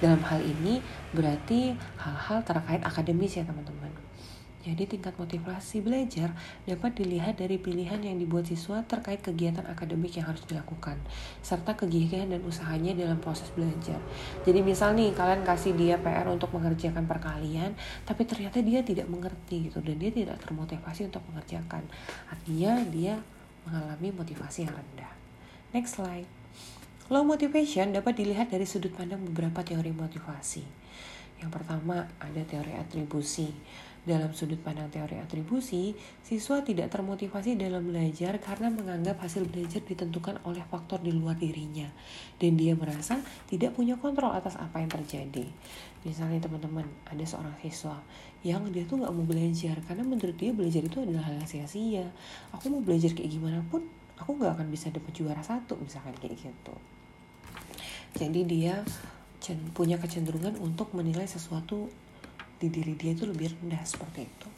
Dalam 0.00 0.24
hal 0.24 0.40
ini 0.40 0.80
berarti 1.12 1.76
hal-hal 2.00 2.40
terkait 2.40 2.80
akademis 2.80 3.36
ya 3.36 3.44
teman-teman. 3.44 4.03
Jadi 4.64 4.96
tingkat 4.96 5.12
motivasi 5.20 5.84
belajar 5.84 6.32
dapat 6.64 6.96
dilihat 6.96 7.36
dari 7.36 7.60
pilihan 7.60 8.00
yang 8.00 8.16
dibuat 8.16 8.48
siswa 8.48 8.80
terkait 8.88 9.20
kegiatan 9.20 9.60
akademik 9.68 10.16
yang 10.16 10.24
harus 10.24 10.40
dilakukan, 10.48 10.96
serta 11.44 11.76
kegigihan 11.76 12.32
dan 12.32 12.40
usahanya 12.48 12.96
dalam 12.96 13.20
proses 13.20 13.52
belajar. 13.52 14.00
Jadi 14.48 14.64
misal 14.64 14.96
nih 14.96 15.12
kalian 15.12 15.44
kasih 15.44 15.76
dia 15.76 16.00
PR 16.00 16.24
untuk 16.32 16.48
mengerjakan 16.56 17.04
perkalian, 17.04 17.76
tapi 18.08 18.24
ternyata 18.24 18.64
dia 18.64 18.80
tidak 18.80 19.04
mengerti 19.04 19.68
gitu 19.68 19.84
dan 19.84 20.00
dia 20.00 20.08
tidak 20.08 20.40
termotivasi 20.40 21.12
untuk 21.12 21.20
mengerjakan. 21.28 21.84
Artinya 22.32 22.80
dia 22.88 23.20
mengalami 23.68 24.16
motivasi 24.16 24.64
yang 24.64 24.72
rendah. 24.72 25.12
Next 25.76 26.00
slide. 26.00 26.28
Low 27.12 27.20
motivation 27.20 27.92
dapat 27.92 28.16
dilihat 28.16 28.48
dari 28.48 28.64
sudut 28.64 28.96
pandang 28.96 29.20
beberapa 29.28 29.60
teori 29.60 29.92
motivasi. 29.92 30.64
Yang 31.36 31.50
pertama 31.52 32.08
ada 32.16 32.42
teori 32.48 32.72
atribusi 32.72 33.52
dalam 34.04 34.36
sudut 34.36 34.60
pandang 34.60 34.92
teori 34.92 35.16
atribusi, 35.16 35.96
siswa 36.20 36.60
tidak 36.60 36.92
termotivasi 36.92 37.56
dalam 37.56 37.88
belajar 37.88 38.36
karena 38.36 38.68
menganggap 38.68 39.16
hasil 39.24 39.48
belajar 39.48 39.80
ditentukan 39.80 40.44
oleh 40.44 40.60
faktor 40.68 41.00
di 41.00 41.08
luar 41.08 41.40
dirinya, 41.40 41.88
dan 42.36 42.60
dia 42.60 42.76
merasa 42.76 43.24
tidak 43.48 43.72
punya 43.72 43.96
kontrol 43.96 44.32
atas 44.36 44.60
apa 44.60 44.84
yang 44.84 44.92
terjadi. 44.92 45.48
Misalnya 46.04 46.44
teman-teman, 46.44 46.84
ada 47.08 47.24
seorang 47.24 47.56
siswa 47.64 47.96
yang 48.44 48.68
dia 48.68 48.84
tuh 48.84 49.00
nggak 49.00 49.12
mau 49.16 49.24
belajar 49.24 49.80
karena 49.88 50.04
menurut 50.04 50.36
dia 50.36 50.52
belajar 50.52 50.84
itu 50.84 51.00
adalah 51.00 51.32
hal 51.32 51.40
sia-sia. 51.48 52.04
Aku 52.52 52.68
mau 52.68 52.84
belajar 52.84 53.16
kayak 53.16 53.32
gimana 53.32 53.64
pun, 53.72 53.88
aku 54.20 54.36
nggak 54.36 54.60
akan 54.60 54.68
bisa 54.68 54.92
dapat 54.92 55.16
juara 55.16 55.40
satu 55.40 55.80
misalkan 55.80 56.12
kayak 56.20 56.36
gitu. 56.44 56.74
Jadi 58.20 58.40
dia 58.44 58.84
punya 59.72 59.96
kecenderungan 59.96 60.60
untuk 60.60 60.92
menilai 60.92 61.24
sesuatu 61.24 61.88
di 62.64 62.68
diri 62.72 62.96
dia 62.96 63.12
itu 63.12 63.28
lebih 63.28 63.52
rendah 63.60 63.84
seperti 63.84 64.24
itu. 64.24 64.48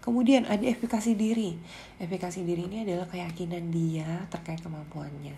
Kemudian 0.00 0.48
ada 0.48 0.64
efikasi 0.64 1.12
diri. 1.12 1.56
Efikasi 2.00 2.40
diri 2.40 2.64
ini 2.64 2.88
adalah 2.88 3.04
keyakinan 3.08 3.68
dia 3.68 4.24
terkait 4.32 4.64
kemampuannya. 4.64 5.36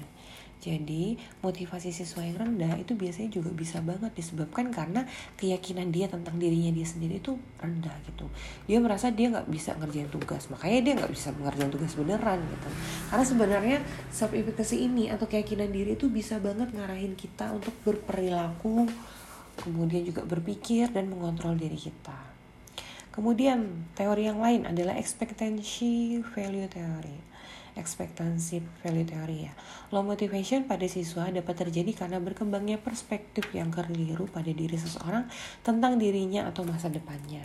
Jadi 0.63 1.19
motivasi 1.43 1.91
siswa 1.91 2.23
yang 2.23 2.39
rendah 2.39 2.79
itu 2.79 2.95
biasanya 2.95 3.35
juga 3.35 3.51
bisa 3.51 3.83
banget 3.83 4.15
disebabkan 4.15 4.71
karena 4.71 5.03
keyakinan 5.35 5.91
dia 5.91 6.07
tentang 6.07 6.39
dirinya 6.39 6.71
dia 6.71 6.87
sendiri 6.87 7.19
itu 7.19 7.35
rendah 7.59 7.91
gitu. 8.07 8.31
Dia 8.71 8.79
merasa 8.79 9.11
dia 9.11 9.35
nggak 9.35 9.51
bisa 9.51 9.75
ngerjain 9.75 10.07
tugas, 10.07 10.47
makanya 10.55 10.79
dia 10.87 10.93
nggak 11.03 11.11
bisa 11.11 11.35
mengerjain 11.35 11.67
tugas 11.75 11.99
beneran 11.99 12.39
gitu. 12.47 12.69
Karena 13.11 13.25
sebenarnya 13.27 13.79
self 14.15 14.31
efficacy 14.39 14.87
ini 14.87 15.11
atau 15.11 15.27
keyakinan 15.27 15.75
diri 15.75 15.99
itu 15.99 16.07
bisa 16.07 16.39
banget 16.39 16.71
ngarahin 16.71 17.19
kita 17.19 17.51
untuk 17.51 17.75
berperilaku 17.83 18.87
kemudian 19.59 20.07
juga 20.07 20.25
berpikir 20.25 20.89
dan 20.91 21.13
mengontrol 21.13 21.57
diri 21.57 21.77
kita. 21.77 22.33
Kemudian 23.13 23.93
teori 23.93 24.25
yang 24.25 24.41
lain 24.41 24.65
adalah 24.65 24.97
expectancy 24.97 26.25
value 26.33 26.65
theory. 26.65 27.21
Expectancy 27.77 28.65
value 28.81 29.05
theory 29.05 29.49
ya. 29.49 29.53
Low 29.93 30.01
motivation 30.01 30.65
pada 30.65 30.89
siswa 30.89 31.29
dapat 31.29 31.69
terjadi 31.69 31.93
karena 31.93 32.21
berkembangnya 32.25 32.81
perspektif 32.81 33.53
yang 33.53 33.69
keliru 33.69 34.29
pada 34.33 34.49
diri 34.49 34.77
seseorang 34.81 35.29
tentang 35.61 36.01
dirinya 36.01 36.49
atau 36.49 36.65
masa 36.65 36.89
depannya. 36.89 37.45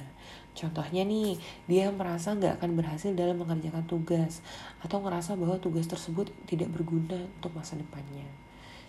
Contohnya 0.56 1.04
nih, 1.04 1.36
dia 1.68 1.92
merasa 1.92 2.32
nggak 2.32 2.64
akan 2.64 2.72
berhasil 2.80 3.12
dalam 3.12 3.38
mengerjakan 3.38 3.84
tugas 3.86 4.40
atau 4.82 5.04
merasa 5.04 5.36
bahwa 5.36 5.60
tugas 5.60 5.86
tersebut 5.86 6.32
tidak 6.48 6.72
berguna 6.72 7.28
untuk 7.38 7.52
masa 7.54 7.76
depannya. 7.76 8.26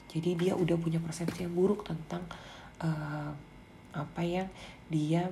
Jadi 0.08 0.38
dia 0.40 0.56
udah 0.56 0.80
punya 0.80 1.02
persepsi 1.02 1.44
yang 1.44 1.52
buruk 1.52 1.84
tentang 1.84 2.24
uh, 2.82 3.30
apa 3.94 4.22
yang 4.22 4.48
dia 4.92 5.26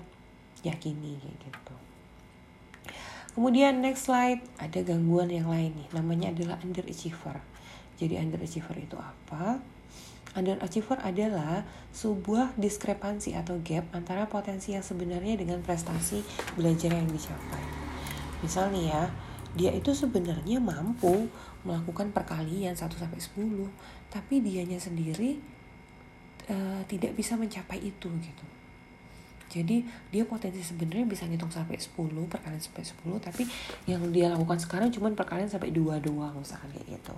yakini 0.65 1.19
gitu. 1.21 1.75
Kemudian 3.37 3.85
next 3.85 4.09
slide 4.09 4.41
ada 4.57 4.81
gangguan 4.81 5.29
yang 5.29 5.53
lain 5.53 5.77
nih, 5.77 5.89
namanya 5.93 6.33
adalah 6.33 6.57
underachiever. 6.65 7.37
Jadi 8.01 8.17
underachiever 8.17 8.77
itu 8.81 8.97
apa? 8.97 9.61
Underachiever 10.33 11.01
adalah 11.05 11.65
sebuah 11.93 12.57
diskrepansi 12.57 13.37
atau 13.37 13.61
gap 13.61 13.89
antara 13.93 14.25
potensi 14.25 14.73
yang 14.73 14.85
sebenarnya 14.85 15.37
dengan 15.37 15.61
prestasi 15.61 16.25
belajar 16.57 16.97
yang 16.97 17.09
dicapai. 17.13 17.65
Misal 18.41 18.73
nih 18.73 18.89
ya, 18.89 19.05
dia 19.57 19.73
itu 19.73 19.97
sebenarnya 19.97 20.61
mampu 20.61 21.29
melakukan 21.65 22.13
perkalian 22.13 22.77
1 22.77 22.89
sampai 22.89 23.21
10, 23.21 23.69
tapi 24.13 24.45
dianya 24.45 24.77
sendiri 24.77 25.41
uh, 26.51 26.81
tidak 26.87 27.13
bisa 27.15 27.35
mencapai 27.39 27.79
itu 27.81 28.09
gitu. 28.09 28.47
Jadi 29.47 29.87
dia 30.11 30.27
potensi 30.27 30.59
sebenarnya 30.59 31.07
bisa 31.07 31.23
ngitung 31.25 31.55
sampai 31.55 31.79
10 31.79 31.95
perkalian 32.27 32.59
sampai 32.59 32.83
10 32.83 33.23
tapi 33.23 33.43
yang 33.87 34.03
dia 34.11 34.27
lakukan 34.35 34.59
sekarang 34.59 34.91
cuma 34.91 35.07
perkalian 35.15 35.47
sampai 35.47 35.71
dua 35.71 36.03
doang 36.03 36.35
misalkan 36.43 36.75
kayak 36.75 36.99
gitu 36.99 37.15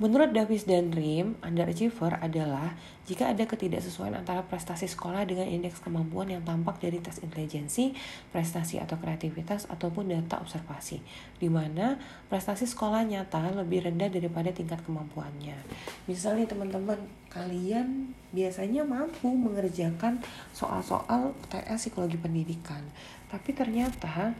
Menurut 0.00 0.32
Davis 0.32 0.64
dan 0.64 0.88
Rim, 0.88 1.36
underachiever 1.44 2.16
adalah 2.16 2.72
jika 3.04 3.28
ada 3.28 3.44
ketidaksesuaian 3.44 4.16
antara 4.16 4.40
prestasi 4.40 4.88
sekolah 4.88 5.28
dengan 5.28 5.44
indeks 5.44 5.84
kemampuan 5.84 6.32
yang 6.32 6.40
tampak 6.48 6.80
dari 6.80 6.96
tes 6.96 7.20
intelijensi, 7.20 7.92
prestasi 8.32 8.80
atau 8.80 8.96
kreativitas, 8.96 9.68
ataupun 9.68 10.08
data 10.08 10.40
observasi, 10.40 11.04
di 11.36 11.52
mana 11.52 12.00
prestasi 12.32 12.64
sekolah 12.64 13.04
nyata 13.04 13.52
lebih 13.52 13.84
rendah 13.84 14.08
daripada 14.08 14.48
tingkat 14.48 14.80
kemampuannya. 14.80 15.60
Misalnya 16.08 16.48
teman-teman, 16.48 16.96
kalian 17.28 18.16
biasanya 18.32 18.88
mampu 18.88 19.28
mengerjakan 19.28 20.24
soal-soal 20.56 21.36
TS 21.52 21.92
psikologi 21.92 22.16
pendidikan, 22.16 22.80
tapi 23.28 23.52
ternyata 23.52 24.32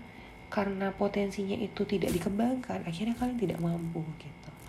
karena 0.48 0.96
potensinya 0.96 1.60
itu 1.60 1.84
tidak 1.84 2.08
dikembangkan, 2.16 2.88
akhirnya 2.88 3.12
kalian 3.20 3.36
tidak 3.36 3.60
mampu 3.60 4.00
gitu 4.16 4.61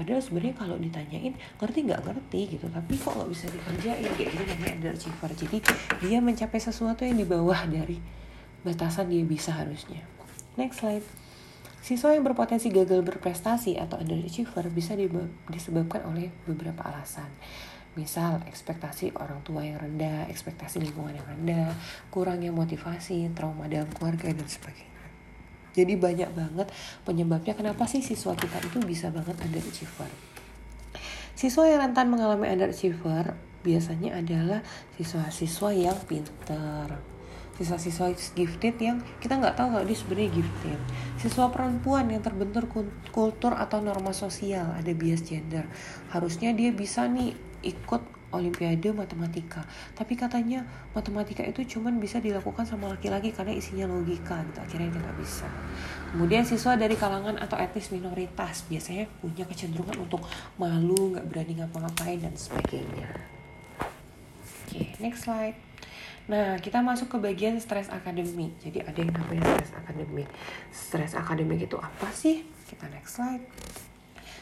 padahal 0.00 0.24
sebenarnya 0.24 0.56
kalau 0.56 0.80
ditanyain 0.80 1.36
ngerti 1.60 1.78
nggak 1.84 2.00
ngerti 2.08 2.40
gitu. 2.56 2.66
Tapi 2.72 2.96
kok 2.96 3.12
nggak 3.12 3.28
bisa 3.28 3.52
dikerjain? 3.52 4.08
Kayak 4.16 4.32
gitu 4.32 4.42
namanya 4.48 4.72
underachiever 4.80 5.30
jadi 5.36 5.58
dia 6.00 6.18
mencapai 6.24 6.56
sesuatu 6.56 7.04
yang 7.04 7.20
di 7.20 7.28
bawah 7.28 7.68
dari 7.68 8.00
batasan 8.64 9.12
dia 9.12 9.20
bisa 9.28 9.52
harusnya. 9.52 10.00
Next 10.56 10.80
slide. 10.80 11.04
Siswa 11.84 12.16
yang 12.16 12.24
berpotensi 12.24 12.72
gagal 12.72 13.04
berprestasi 13.04 13.76
atau 13.76 14.00
underachiever 14.00 14.72
bisa 14.72 14.96
disebabkan 15.52 16.08
oleh 16.08 16.32
beberapa 16.48 16.80
alasan. 16.88 17.28
Misal 17.96 18.40
ekspektasi 18.48 19.16
orang 19.20 19.44
tua 19.44 19.64
yang 19.66 19.76
rendah, 19.80 20.28
ekspektasi 20.32 20.80
lingkungan 20.80 21.16
yang 21.16 21.26
rendah, 21.28 21.68
kurangnya 22.08 22.52
motivasi, 22.54 23.28
trauma 23.36 23.68
dalam 23.68 23.88
keluarga 23.92 24.32
dan 24.32 24.46
sebagainya. 24.48 24.89
Jadi 25.70 25.94
banyak 25.94 26.30
banget 26.34 26.68
penyebabnya 27.06 27.54
kenapa 27.54 27.86
sih 27.86 28.02
siswa 28.02 28.34
kita 28.34 28.58
itu 28.62 28.78
bisa 28.82 29.08
banget 29.14 29.38
underachiever. 29.38 30.10
Siswa 31.38 31.64
yang 31.64 31.80
rentan 31.88 32.12
mengalami 32.12 32.50
underachiever 32.52 33.32
biasanya 33.64 34.20
adalah 34.20 34.60
siswa-siswa 34.96 35.70
yang 35.72 35.96
pinter, 36.08 37.00
siswa-siswa 37.60 38.12
gifted 38.32 38.76
yang 38.80 39.04
kita 39.20 39.36
nggak 39.36 39.56
tahu 39.56 39.72
kalau 39.76 39.84
dia 39.84 39.96
sebenarnya 39.96 40.30
gifted. 40.32 40.80
Siswa 41.20 41.52
perempuan 41.52 42.08
yang 42.08 42.24
terbentur 42.24 42.68
kultur 43.12 43.52
atau 43.52 43.84
norma 43.84 44.16
sosial 44.16 44.72
ada 44.72 44.92
bias 44.96 45.24
gender. 45.24 45.68
Harusnya 46.08 46.56
dia 46.56 46.72
bisa 46.72 47.04
nih 47.08 47.36
ikut 47.60 48.19
olimpiade 48.30 48.90
matematika 48.94 49.62
tapi 49.94 50.14
katanya 50.18 50.66
matematika 50.96 51.42
itu 51.42 51.78
cuman 51.78 51.98
bisa 51.98 52.18
dilakukan 52.18 52.66
sama 52.66 52.90
laki-laki 52.94 53.34
karena 53.34 53.54
isinya 53.54 53.86
logika 53.86 54.40
gitu 54.50 54.58
akhirnya 54.62 54.88
dia 54.94 55.00
nggak 55.02 55.18
bisa 55.18 55.46
kemudian 56.14 56.42
siswa 56.46 56.74
dari 56.74 56.94
kalangan 56.94 57.38
atau 57.38 57.58
etnis 57.58 57.90
minoritas 57.94 58.66
biasanya 58.66 59.06
punya 59.20 59.44
kecenderungan 59.46 59.98
untuk 59.98 60.22
malu 60.58 61.14
nggak 61.14 61.26
berani 61.26 61.62
ngapa-ngapain 61.62 62.18
dan 62.22 62.34
sebagainya 62.34 63.08
oke 63.78 64.70
okay, 64.70 64.94
next 65.02 65.26
slide 65.26 65.58
Nah, 66.30 66.62
kita 66.62 66.78
masuk 66.78 67.10
ke 67.10 67.18
bagian 67.18 67.58
stres 67.58 67.90
akademik. 67.90 68.54
Jadi 68.62 68.86
ada 68.86 68.94
yang 69.02 69.10
namanya 69.10 69.50
stres 69.58 69.74
akademik. 69.74 70.28
Stres 70.70 71.12
akademik 71.18 71.66
itu 71.66 71.74
apa 71.74 72.06
sih? 72.14 72.46
Kita 72.70 72.86
next 72.86 73.18
slide. 73.18 73.42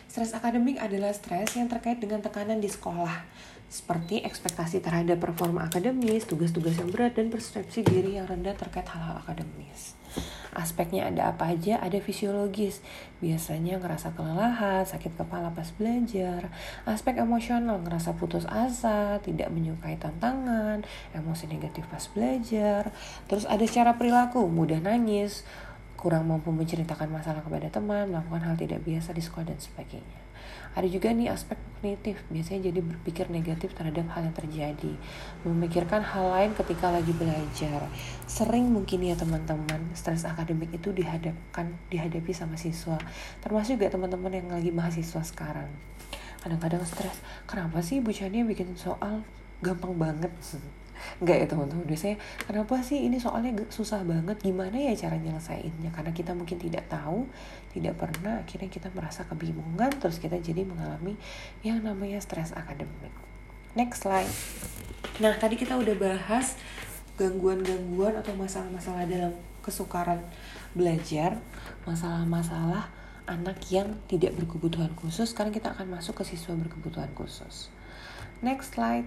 Stres 0.04 0.36
akademik 0.36 0.76
adalah 0.76 1.16
stres 1.16 1.56
yang 1.56 1.64
terkait 1.64 1.96
dengan 1.96 2.20
tekanan 2.20 2.60
di 2.60 2.68
sekolah, 2.68 3.24
seperti 3.68 4.24
ekspektasi 4.24 4.80
terhadap 4.80 5.20
performa 5.20 5.68
akademis, 5.68 6.24
tugas-tugas 6.24 6.80
yang 6.80 6.88
berat, 6.88 7.20
dan 7.20 7.28
persepsi 7.28 7.84
diri 7.84 8.16
yang 8.16 8.24
rendah 8.24 8.56
terkait 8.56 8.88
hal-hal 8.88 9.20
akademis. 9.20 9.92
Aspeknya 10.56 11.12
ada 11.12 11.30
apa 11.30 11.52
aja? 11.52 11.76
Ada 11.78 12.00
fisiologis, 12.00 12.80
biasanya 13.20 13.76
ngerasa 13.78 14.16
kelelahan, 14.16 14.82
sakit 14.88 15.14
kepala 15.20 15.52
pas 15.52 15.68
belajar. 15.76 16.48
Aspek 16.88 17.20
emosional, 17.20 17.78
ngerasa 17.84 18.16
putus 18.16 18.48
asa, 18.48 19.20
tidak 19.20 19.52
menyukai 19.52 20.00
tantangan, 20.00 20.82
emosi 21.12 21.52
negatif 21.52 21.84
pas 21.92 22.02
belajar. 22.10 22.90
Terus 23.28 23.44
ada 23.44 23.62
secara 23.68 24.00
perilaku, 24.00 24.48
mudah 24.48 24.80
nangis, 24.80 25.44
kurang 26.00 26.30
mampu 26.30 26.54
menceritakan 26.54 27.10
masalah 27.12 27.44
kepada 27.44 27.68
teman, 27.68 28.08
melakukan 28.08 28.42
hal 28.48 28.56
tidak 28.56 28.80
biasa 28.82 29.12
di 29.12 29.20
sekolah 29.20 29.52
dan 29.52 29.60
sebagainya. 29.60 30.27
Ada 30.76 30.88
juga 30.90 31.12
nih 31.14 31.32
aspek 31.32 31.56
kognitif, 31.78 32.18
biasanya 32.26 32.74
jadi 32.74 32.80
berpikir 32.82 33.30
negatif 33.30 33.70
terhadap 33.70 34.10
hal 34.10 34.26
yang 34.26 34.34
terjadi, 34.34 34.92
memikirkan 35.46 36.02
hal 36.02 36.26
lain 36.34 36.50
ketika 36.58 36.90
lagi 36.90 37.14
belajar. 37.14 37.86
Sering 38.26 38.66
mungkin 38.66 39.06
ya 39.06 39.14
teman-teman, 39.14 39.94
stres 39.94 40.26
akademik 40.26 40.74
itu 40.74 40.90
dihadapkan 40.90 41.78
dihadapi 41.86 42.34
sama 42.34 42.58
siswa, 42.58 42.98
termasuk 43.46 43.78
juga 43.78 43.94
teman-teman 43.94 44.42
yang 44.42 44.50
lagi 44.50 44.74
mahasiswa 44.74 45.22
sekarang. 45.22 45.70
Kadang-kadang 46.42 46.82
stres, 46.82 47.22
kenapa 47.46 47.78
sih 47.78 48.02
Bu 48.02 48.10
Chania 48.10 48.42
bikin 48.42 48.74
soal 48.74 49.22
gampang 49.62 49.94
banget? 49.94 50.34
Enggak 51.22 51.36
ya 51.42 51.46
teman-teman. 51.46 51.84
Biasanya 51.86 52.16
kenapa 52.44 52.80
sih 52.82 53.04
ini 53.04 53.18
soalnya 53.18 53.54
susah 53.68 54.02
banget? 54.04 54.38
Gimana 54.42 54.76
ya 54.76 54.92
cara 54.94 55.16
nyelesainnya? 55.18 55.90
Karena 55.94 56.12
kita 56.14 56.32
mungkin 56.34 56.58
tidak 56.58 56.86
tahu 56.90 57.26
tidak 57.72 57.94
pernah 58.00 58.42
akhirnya 58.42 58.70
kita 58.72 58.88
merasa 58.96 59.22
kebingungan 59.28 59.92
terus 60.00 60.18
kita 60.18 60.40
jadi 60.40 60.64
mengalami 60.64 61.14
yang 61.62 61.84
namanya 61.84 62.18
stres 62.18 62.50
akademik. 62.56 63.12
Next 63.76 64.02
slide. 64.02 64.30
Nah 65.22 65.36
tadi 65.36 65.54
kita 65.54 65.76
udah 65.76 65.94
bahas 65.94 66.58
gangguan-gangguan 67.18 68.14
atau 68.14 68.32
masalah-masalah 68.38 69.04
dalam 69.10 69.34
kesukaran 69.60 70.22
belajar 70.72 71.36
masalah-masalah 71.84 72.88
anak 73.28 73.60
yang 73.68 74.00
tidak 74.08 74.32
berkebutuhan 74.38 74.94
khusus. 74.96 75.34
Sekarang 75.36 75.52
kita 75.52 75.76
akan 75.76 76.00
masuk 76.00 76.22
ke 76.22 76.24
siswa 76.24 76.56
berkebutuhan 76.56 77.12
khusus. 77.12 77.68
Next 78.40 78.72
slide 78.72 79.04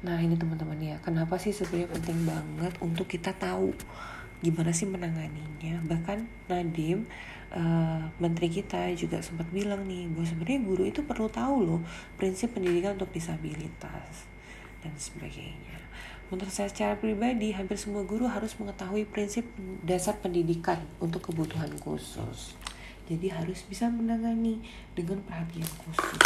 Nah 0.00 0.16
ini 0.16 0.32
teman-teman 0.32 0.80
ya, 0.80 0.96
kenapa 1.04 1.36
sih 1.36 1.52
sebenarnya 1.52 1.92
penting 1.92 2.18
banget 2.24 2.72
untuk 2.80 3.04
kita 3.04 3.36
tahu 3.36 3.76
gimana 4.40 4.72
sih 4.72 4.88
menanganinya. 4.88 5.84
Bahkan 5.84 6.48
Nadim, 6.48 7.04
uh, 7.52 8.08
menteri 8.16 8.48
kita 8.48 8.88
juga 8.96 9.20
sempat 9.20 9.44
bilang 9.52 9.84
nih 9.84 10.08
bahwa 10.08 10.24
sebenarnya 10.24 10.60
guru 10.64 10.82
itu 10.88 11.04
perlu 11.04 11.28
tahu 11.28 11.56
loh 11.68 11.80
prinsip 12.16 12.56
pendidikan 12.56 12.96
untuk 12.96 13.12
disabilitas 13.12 14.24
dan 14.80 14.96
sebagainya. 14.96 15.76
Menurut 16.32 16.54
saya 16.54 16.70
secara 16.70 16.94
pribadi, 16.96 17.50
hampir 17.52 17.76
semua 17.76 18.06
guru 18.06 18.30
harus 18.30 18.54
mengetahui 18.56 19.04
prinsip 19.04 19.44
dasar 19.82 20.16
pendidikan 20.16 20.78
untuk 21.02 21.28
kebutuhan 21.28 21.74
khusus. 21.82 22.54
Jadi 23.10 23.26
harus 23.34 23.66
bisa 23.66 23.90
menangani 23.90 24.62
dengan 24.94 25.18
perhatian 25.26 25.66
khusus. 25.66 26.22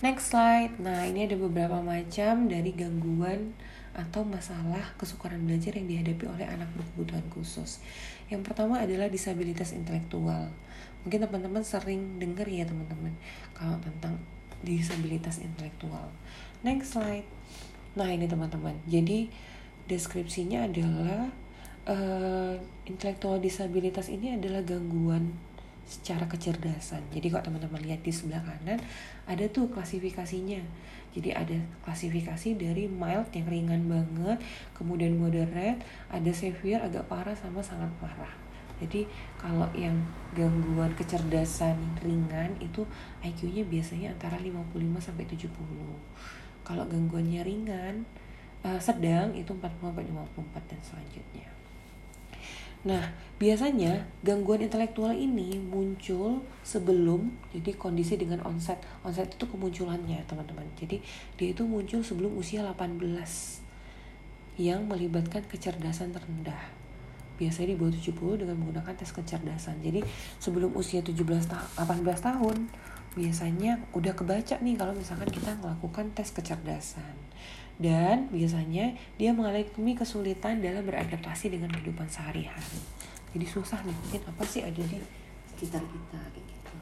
Next 0.00 0.32
slide. 0.32 0.80
Nah, 0.80 1.04
ini 1.04 1.28
ada 1.28 1.36
beberapa 1.36 1.76
macam 1.84 2.48
dari 2.48 2.72
gangguan 2.72 3.52
atau 3.92 4.24
masalah 4.24 4.96
kesukaran 4.96 5.44
belajar 5.44 5.76
yang 5.76 5.92
dihadapi 5.92 6.24
oleh 6.24 6.48
anak 6.48 6.72
berkebutuhan 6.72 7.28
khusus. 7.28 7.84
Yang 8.32 8.48
pertama 8.48 8.80
adalah 8.80 9.12
disabilitas 9.12 9.76
intelektual. 9.76 10.48
Mungkin 11.04 11.20
teman-teman 11.20 11.60
sering 11.60 12.16
dengar 12.16 12.48
ya 12.48 12.64
teman-teman 12.64 13.12
kalau 13.52 13.76
tentang 13.84 14.16
disabilitas 14.64 15.36
intelektual. 15.36 16.08
Next 16.64 16.96
slide. 16.96 17.28
Nah, 17.92 18.08
ini 18.08 18.24
teman-teman. 18.24 18.80
Jadi 18.88 19.28
deskripsinya 19.84 20.64
adalah 20.64 21.28
uh, 21.84 22.56
intelektual 22.88 23.36
disabilitas 23.36 24.08
ini 24.08 24.32
adalah 24.32 24.64
gangguan 24.64 25.36
secara 25.90 26.30
kecerdasan. 26.30 27.02
Jadi 27.10 27.26
kalau 27.34 27.50
teman-teman 27.50 27.82
lihat 27.82 28.06
di 28.06 28.14
sebelah 28.14 28.38
kanan 28.46 28.78
ada 29.26 29.44
tuh 29.50 29.66
klasifikasinya. 29.74 30.62
Jadi 31.10 31.34
ada 31.34 31.58
klasifikasi 31.82 32.54
dari 32.54 32.86
mild 32.86 33.26
yang 33.34 33.50
ringan 33.50 33.82
banget, 33.90 34.38
kemudian 34.78 35.18
moderate, 35.18 35.82
ada 36.06 36.30
severe 36.30 36.86
agak 36.86 37.10
parah 37.10 37.34
sama 37.34 37.58
sangat 37.58 37.90
parah. 37.98 38.30
Jadi 38.78 39.04
kalau 39.36 39.66
yang 39.74 39.98
gangguan 40.32 40.94
kecerdasan 40.94 41.76
ringan 42.00 42.54
itu 42.62 42.86
IQ-nya 43.20 43.66
biasanya 43.66 44.14
antara 44.14 44.38
55 44.38 44.72
sampai 45.02 45.26
70. 45.26 45.50
Kalau 46.64 46.84
gangguannya 46.86 47.42
ringan 47.42 48.06
uh, 48.62 48.80
sedang 48.80 49.34
itu 49.36 49.52
40 49.52 49.82
sampai 49.82 50.06
54 50.06 50.70
dan 50.70 50.80
selanjutnya. 50.80 51.59
Nah, 52.80 53.12
biasanya 53.36 54.08
gangguan 54.24 54.64
intelektual 54.64 55.12
ini 55.12 55.60
muncul 55.60 56.40
sebelum 56.64 57.28
jadi 57.52 57.76
kondisi 57.76 58.16
dengan 58.16 58.40
onset. 58.48 58.80
Onset 59.04 59.36
itu 59.36 59.44
kemunculannya, 59.44 60.24
teman-teman. 60.24 60.64
Jadi, 60.80 61.04
dia 61.36 61.48
itu 61.52 61.68
muncul 61.68 62.00
sebelum 62.00 62.32
usia 62.40 62.64
18 62.64 62.96
yang 64.56 64.88
melibatkan 64.88 65.44
kecerdasan 65.44 66.16
terendah. 66.16 66.72
Biasanya 67.36 67.72
di 67.72 67.76
bawah 67.76 67.92
70 67.92 68.40
dengan 68.40 68.56
menggunakan 68.56 68.96
tes 68.96 69.12
kecerdasan. 69.12 69.84
Jadi, 69.84 70.00
sebelum 70.40 70.72
usia 70.72 71.04
17 71.04 71.20
ta 71.48 71.60
18 71.76 72.00
tahun, 72.20 72.68
biasanya 73.12 73.76
udah 73.92 74.14
kebaca 74.16 74.56
nih 74.62 74.76
kalau 74.78 74.94
misalkan 74.94 75.28
kita 75.28 75.58
melakukan 75.58 76.14
tes 76.14 76.30
kecerdasan 76.30 77.29
dan 77.80 78.28
biasanya 78.28 78.92
dia 79.16 79.32
mengalami 79.32 79.96
kesulitan 79.96 80.60
dalam 80.60 80.84
beradaptasi 80.84 81.48
dengan 81.48 81.72
kehidupan 81.72 82.06
sehari-hari. 82.12 82.78
Jadi 83.32 83.46
susah 83.48 83.80
nih, 83.88 83.96
mungkin 83.96 84.22
apa 84.28 84.44
sih 84.44 84.60
ada 84.60 84.82
di 84.84 85.00
sekitar 85.56 85.80
kita 85.80 86.20
gitu. 86.36 86.76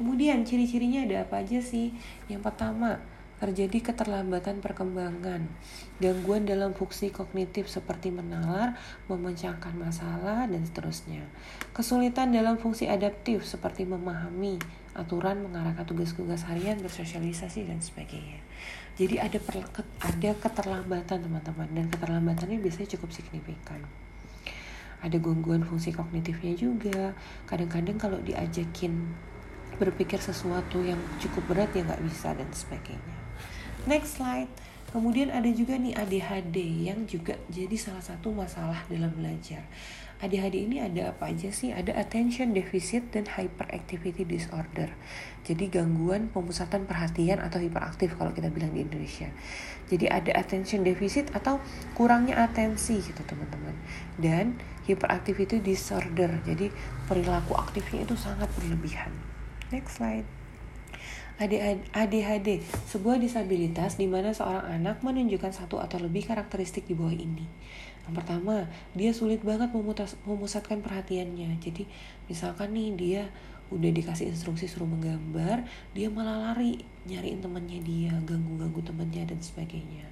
Kemudian 0.00 0.46
ciri-cirinya 0.48 1.04
ada 1.04 1.28
apa 1.28 1.44
aja 1.44 1.60
sih? 1.60 1.92
Yang 2.30 2.48
pertama, 2.48 3.02
terjadi 3.38 3.92
keterlambatan 3.92 4.58
perkembangan, 4.58 5.46
gangguan 6.02 6.42
dalam 6.42 6.74
fungsi 6.74 7.14
kognitif 7.14 7.70
seperti 7.70 8.10
menalar, 8.10 8.74
memecahkan 9.06 9.74
masalah, 9.78 10.50
dan 10.50 10.62
seterusnya. 10.66 11.22
Kesulitan 11.70 12.34
dalam 12.34 12.58
fungsi 12.58 12.90
adaptif 12.90 13.46
seperti 13.46 13.86
memahami 13.86 14.58
aturan, 14.98 15.46
mengarahkan 15.46 15.86
tugas-tugas 15.86 16.42
harian, 16.50 16.82
bersosialisasi, 16.82 17.70
dan 17.70 17.78
sebagainya. 17.78 18.42
Jadi 18.98 19.14
ada 19.22 19.38
ada 20.02 20.30
keterlambatan 20.42 21.22
teman-teman, 21.22 21.68
dan 21.70 21.86
keterlambatannya 21.86 22.58
biasanya 22.58 22.98
cukup 22.98 23.14
signifikan. 23.14 23.78
Ada 24.98 25.22
gangguan 25.22 25.62
fungsi 25.62 25.94
kognitifnya 25.94 26.58
juga. 26.58 27.14
Kadang-kadang 27.46 27.94
kalau 27.94 28.18
diajakin 28.18 29.14
berpikir 29.78 30.18
sesuatu 30.18 30.82
yang 30.82 30.98
cukup 31.22 31.54
berat 31.54 31.70
ya 31.78 31.86
nggak 31.86 32.02
bisa 32.02 32.34
dan 32.34 32.50
sebagainya. 32.50 33.16
Next 33.86 34.18
slide. 34.18 34.50
Kemudian 34.88 35.28
ada 35.30 35.46
juga 35.52 35.76
nih 35.76 35.94
ADHD 35.94 36.88
yang 36.90 37.04
juga 37.04 37.36
jadi 37.52 37.76
salah 37.76 38.02
satu 38.02 38.34
masalah 38.34 38.82
dalam 38.88 39.12
belajar. 39.14 39.62
ADHD 40.18 40.66
ini 40.66 40.82
ada 40.82 41.14
apa 41.14 41.30
aja 41.30 41.46
sih? 41.54 41.70
Ada 41.70 41.94
attention 41.94 42.50
deficit 42.50 43.14
dan 43.14 43.30
hyperactivity 43.30 44.26
disorder. 44.26 44.90
Jadi 45.46 45.70
gangguan 45.70 46.26
pemusatan 46.34 46.90
perhatian 46.90 47.38
atau 47.38 47.62
hiperaktif 47.62 48.18
kalau 48.18 48.34
kita 48.34 48.50
bilang 48.50 48.74
di 48.74 48.82
Indonesia. 48.82 49.30
Jadi 49.86 50.10
ada 50.10 50.34
attention 50.34 50.82
deficit 50.82 51.30
atau 51.30 51.62
kurangnya 51.94 52.34
atensi 52.42 52.98
gitu 52.98 53.22
teman-teman. 53.22 53.78
Dan 54.18 54.58
hyperactivity 54.90 55.62
disorder. 55.62 56.42
Jadi 56.42 56.74
perilaku 57.06 57.54
aktifnya 57.54 58.02
itu 58.02 58.18
sangat 58.18 58.50
berlebihan. 58.58 59.14
Next 59.70 60.02
slide. 60.02 60.26
ADHD, 61.38 62.66
sebuah 62.90 63.22
disabilitas 63.22 63.94
di 63.94 64.10
mana 64.10 64.34
seorang 64.34 64.74
anak 64.82 65.06
menunjukkan 65.06 65.54
satu 65.54 65.78
atau 65.78 66.02
lebih 66.02 66.26
karakteristik 66.26 66.90
di 66.90 66.98
bawah 66.98 67.14
ini. 67.14 67.46
Yang 68.08 68.24
pertama, 68.24 68.64
dia 68.96 69.12
sulit 69.12 69.44
banget 69.44 69.68
memutas, 69.76 70.16
memusatkan 70.24 70.80
perhatiannya. 70.80 71.60
Jadi, 71.60 71.84
misalkan 72.24 72.72
nih 72.72 72.96
dia 72.96 73.22
udah 73.68 73.92
dikasih 73.92 74.32
instruksi 74.32 74.64
suruh 74.64 74.88
menggambar, 74.88 75.60
dia 75.92 76.08
malah 76.08 76.40
lari 76.50 76.80
nyariin 77.04 77.44
temannya 77.44 77.84
dia, 77.84 78.16
ganggu-ganggu 78.24 78.80
temannya 78.80 79.28
dan 79.28 79.36
sebagainya. 79.44 80.08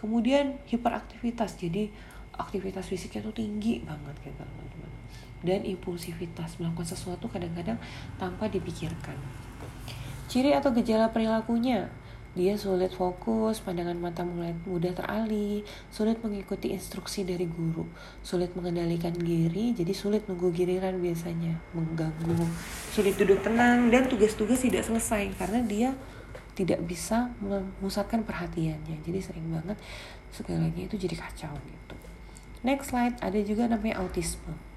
Kemudian 0.00 0.56
hiperaktivitas, 0.72 1.60
jadi 1.60 1.92
aktivitas 2.32 2.88
fisiknya 2.88 3.28
tuh 3.28 3.36
tinggi 3.44 3.84
banget 3.84 4.16
gitu 4.24 4.40
teman-teman. 4.40 4.90
Dan 5.44 5.68
impulsivitas 5.68 6.56
melakukan 6.56 6.88
sesuatu 6.88 7.28
kadang-kadang 7.28 7.76
tanpa 8.16 8.48
dipikirkan. 8.48 9.20
Ciri 10.32 10.56
atau 10.56 10.72
gejala 10.72 11.12
perilakunya, 11.12 11.92
dia 12.38 12.54
sulit 12.54 12.94
fokus, 12.94 13.58
pandangan 13.58 13.98
mata 13.98 14.22
mulai 14.22 14.54
mudah 14.62 14.94
teralih, 14.94 15.66
sulit 15.90 16.22
mengikuti 16.22 16.70
instruksi 16.70 17.26
dari 17.26 17.50
guru, 17.50 17.82
sulit 18.22 18.54
mengendalikan 18.54 19.10
diri, 19.10 19.74
jadi 19.74 19.90
sulit 19.90 20.22
nunggu 20.30 20.54
giliran 20.54 21.02
biasanya, 21.02 21.58
mengganggu, 21.74 22.46
sulit 22.94 23.18
duduk 23.18 23.42
tenang, 23.42 23.90
dan 23.90 24.06
tugas-tugas 24.06 24.62
tidak 24.62 24.86
selesai 24.86 25.34
karena 25.34 25.58
dia 25.66 25.90
tidak 26.54 26.78
bisa 26.86 27.34
memusatkan 27.42 28.22
perhatiannya. 28.22 29.02
Jadi 29.02 29.18
sering 29.18 29.50
banget 29.50 29.74
segalanya 30.30 30.86
itu 30.86 30.94
jadi 30.94 31.18
kacau 31.18 31.54
gitu. 31.58 31.94
Next 32.62 32.94
slide, 32.94 33.18
ada 33.18 33.38
juga 33.42 33.66
namanya 33.66 34.02
autisme. 34.02 34.67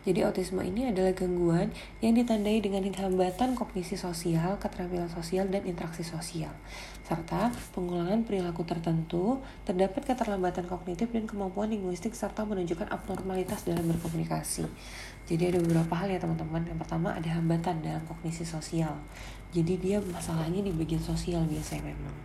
Jadi 0.00 0.24
autisme 0.24 0.64
ini 0.64 0.88
adalah 0.88 1.12
gangguan 1.12 1.68
yang 2.00 2.16
ditandai 2.16 2.64
dengan 2.64 2.80
hambatan 2.88 3.52
kognisi 3.52 4.00
sosial, 4.00 4.56
keterampilan 4.56 5.12
sosial, 5.12 5.44
dan 5.52 5.60
interaksi 5.68 6.00
sosial. 6.00 6.56
Serta 7.04 7.52
pengulangan 7.76 8.24
perilaku 8.24 8.64
tertentu, 8.64 9.44
terdapat 9.68 10.08
keterlambatan 10.08 10.64
kognitif 10.64 11.12
dan 11.12 11.28
kemampuan 11.28 11.68
linguistik 11.68 12.16
serta 12.16 12.48
menunjukkan 12.48 12.88
abnormalitas 12.88 13.68
dalam 13.68 13.84
berkomunikasi. 13.92 14.64
Jadi 15.28 15.42
ada 15.52 15.58
beberapa 15.60 15.92
hal 15.92 16.08
ya 16.08 16.18
teman-teman. 16.18 16.64
Yang 16.64 16.78
pertama 16.80 17.12
ada 17.12 17.28
hambatan 17.36 17.84
dalam 17.84 18.00
kognisi 18.08 18.48
sosial. 18.48 18.96
Jadi 19.52 19.76
dia 19.76 20.00
masalahnya 20.00 20.64
di 20.64 20.72
bagian 20.72 21.04
sosial 21.04 21.44
biasanya 21.44 21.92
memang. 21.92 22.16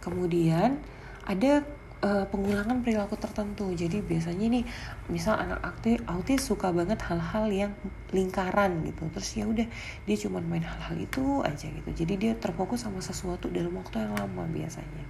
Kemudian 0.00 0.80
ada 1.26 1.60
uh, 2.02 2.24
pengulangan 2.28 2.82
perilaku 2.84 3.16
tertentu. 3.16 3.70
Jadi 3.72 4.02
biasanya 4.04 4.46
nih, 4.52 4.64
misal 5.08 5.38
anak 5.40 5.60
aktif 5.64 6.02
autis 6.10 6.44
suka 6.44 6.72
banget 6.74 7.00
hal-hal 7.06 7.46
yang 7.48 7.72
lingkaran 8.12 8.84
gitu. 8.84 9.08
Terus 9.12 9.30
ya 9.36 9.44
udah 9.48 9.66
dia 10.04 10.16
cuma 10.20 10.42
main 10.44 10.64
hal-hal 10.64 10.96
itu 10.98 11.40
aja 11.46 11.68
gitu. 11.70 11.90
Jadi 11.94 12.14
dia 12.18 12.32
terfokus 12.36 12.84
sama 12.84 13.00
sesuatu 13.00 13.48
dalam 13.48 13.72
waktu 13.78 14.02
yang 14.02 14.12
lama 14.16 14.44
biasanya. 14.50 15.04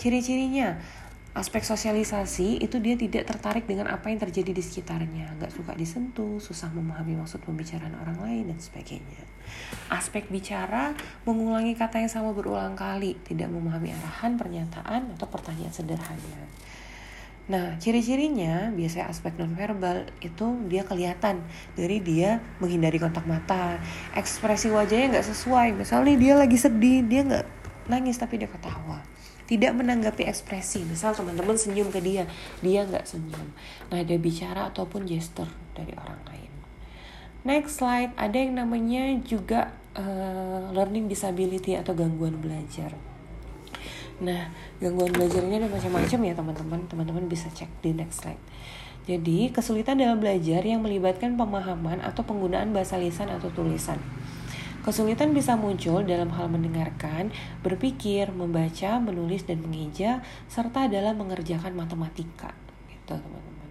Ciri-cirinya 0.00 0.80
aspek 1.30 1.62
sosialisasi 1.62 2.58
itu 2.58 2.82
dia 2.82 2.98
tidak 2.98 3.30
tertarik 3.30 3.62
dengan 3.62 3.86
apa 3.86 4.10
yang 4.10 4.18
terjadi 4.18 4.50
di 4.50 4.62
sekitarnya, 4.62 5.38
nggak 5.38 5.54
suka 5.54 5.78
disentuh, 5.78 6.42
susah 6.42 6.74
memahami 6.74 7.14
maksud 7.22 7.38
pembicaraan 7.46 7.94
orang 7.94 8.18
lain 8.18 8.44
dan 8.50 8.58
sebagainya. 8.58 9.22
Aspek 9.94 10.26
bicara 10.26 10.94
mengulangi 11.22 11.78
kata 11.78 12.02
yang 12.02 12.10
sama 12.10 12.34
berulang 12.34 12.74
kali, 12.74 13.14
tidak 13.22 13.46
memahami 13.46 13.94
arahan, 13.94 14.34
pernyataan 14.34 15.14
atau 15.14 15.26
pertanyaan 15.30 15.70
sederhana. 15.70 16.42
Nah, 17.50 17.74
ciri-cirinya 17.82 18.70
biasanya 18.74 19.10
aspek 19.10 19.34
nonverbal 19.34 20.06
itu 20.22 20.46
dia 20.70 20.86
kelihatan 20.86 21.42
dari 21.74 21.98
dia 21.98 22.42
menghindari 22.62 22.98
kontak 22.98 23.26
mata, 23.26 23.78
ekspresi 24.18 24.70
wajahnya 24.70 25.18
nggak 25.18 25.28
sesuai. 25.30 25.74
Misalnya 25.78 26.14
dia 26.14 26.34
lagi 26.38 26.58
sedih, 26.58 27.06
dia 27.06 27.22
nggak 27.26 27.46
nangis 27.90 28.18
tapi 28.18 28.38
dia 28.38 28.46
ketawa 28.46 29.02
tidak 29.50 29.74
menanggapi 29.74 30.30
ekspresi. 30.30 30.86
Misal 30.86 31.10
teman-teman 31.10 31.58
senyum 31.58 31.90
ke 31.90 31.98
dia 31.98 32.30
dia 32.62 32.86
nggak 32.86 33.02
senyum. 33.02 33.50
Nah 33.90 33.98
ada 33.98 34.14
bicara 34.14 34.70
ataupun 34.70 35.10
gesture 35.10 35.50
dari 35.74 35.90
orang 35.98 36.22
lain. 36.30 36.52
Next 37.42 37.82
slide 37.82 38.14
ada 38.14 38.38
yang 38.38 38.54
namanya 38.54 39.10
juga 39.26 39.74
uh, 39.98 40.70
learning 40.70 41.10
disability 41.10 41.74
atau 41.74 41.98
gangguan 41.98 42.38
belajar. 42.38 42.94
Nah 44.22 44.54
gangguan 44.78 45.10
belajar 45.10 45.42
ini 45.42 45.58
ada 45.58 45.66
macam-macam 45.66 46.18
ya 46.22 46.32
teman-teman. 46.38 46.80
Teman-teman 46.86 47.26
bisa 47.26 47.50
cek 47.50 47.82
di 47.82 47.90
next 47.90 48.22
slide. 48.22 48.38
Jadi 49.10 49.50
kesulitan 49.50 49.98
dalam 49.98 50.22
belajar 50.22 50.62
yang 50.62 50.86
melibatkan 50.86 51.34
pemahaman 51.34 51.98
atau 51.98 52.22
penggunaan 52.22 52.70
bahasa 52.70 52.94
lisan 52.94 53.26
atau 53.26 53.50
tulisan 53.50 53.98
Kesulitan 54.80 55.36
bisa 55.36 55.60
muncul 55.60 56.08
dalam 56.08 56.32
hal 56.32 56.48
mendengarkan, 56.48 57.28
berpikir, 57.60 58.32
membaca, 58.32 58.96
menulis, 58.96 59.44
dan 59.44 59.60
mengeja, 59.60 60.24
serta 60.48 60.88
dalam 60.88 61.20
mengerjakan 61.20 61.76
matematika. 61.76 62.56
Gitu, 62.88 63.12
teman-teman. 63.12 63.68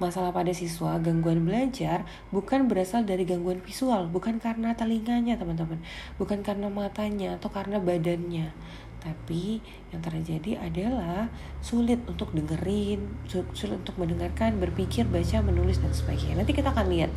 Masalah 0.00 0.32
pada 0.32 0.52
siswa, 0.56 0.96
gangguan 0.96 1.44
belajar 1.44 2.08
bukan 2.32 2.72
berasal 2.72 3.04
dari 3.04 3.28
gangguan 3.28 3.60
visual, 3.60 4.08
bukan 4.08 4.40
karena 4.40 4.72
telinganya, 4.72 5.36
teman-teman, 5.36 5.80
bukan 6.16 6.40
karena 6.40 6.72
matanya 6.72 7.36
atau 7.36 7.52
karena 7.52 7.76
badannya. 7.76 8.52
Tapi 9.00 9.60
yang 9.92 10.00
terjadi 10.00 10.56
adalah 10.60 11.28
sulit 11.60 12.00
untuk 12.08 12.32
dengerin, 12.32 13.28
sulit 13.28 13.76
untuk 13.84 14.00
mendengarkan, 14.00 14.56
berpikir, 14.56 15.04
baca, 15.04 15.44
menulis, 15.44 15.84
dan 15.84 15.92
sebagainya. 15.92 16.40
Nanti 16.40 16.56
kita 16.56 16.72
akan 16.72 16.88
lihat 16.88 17.12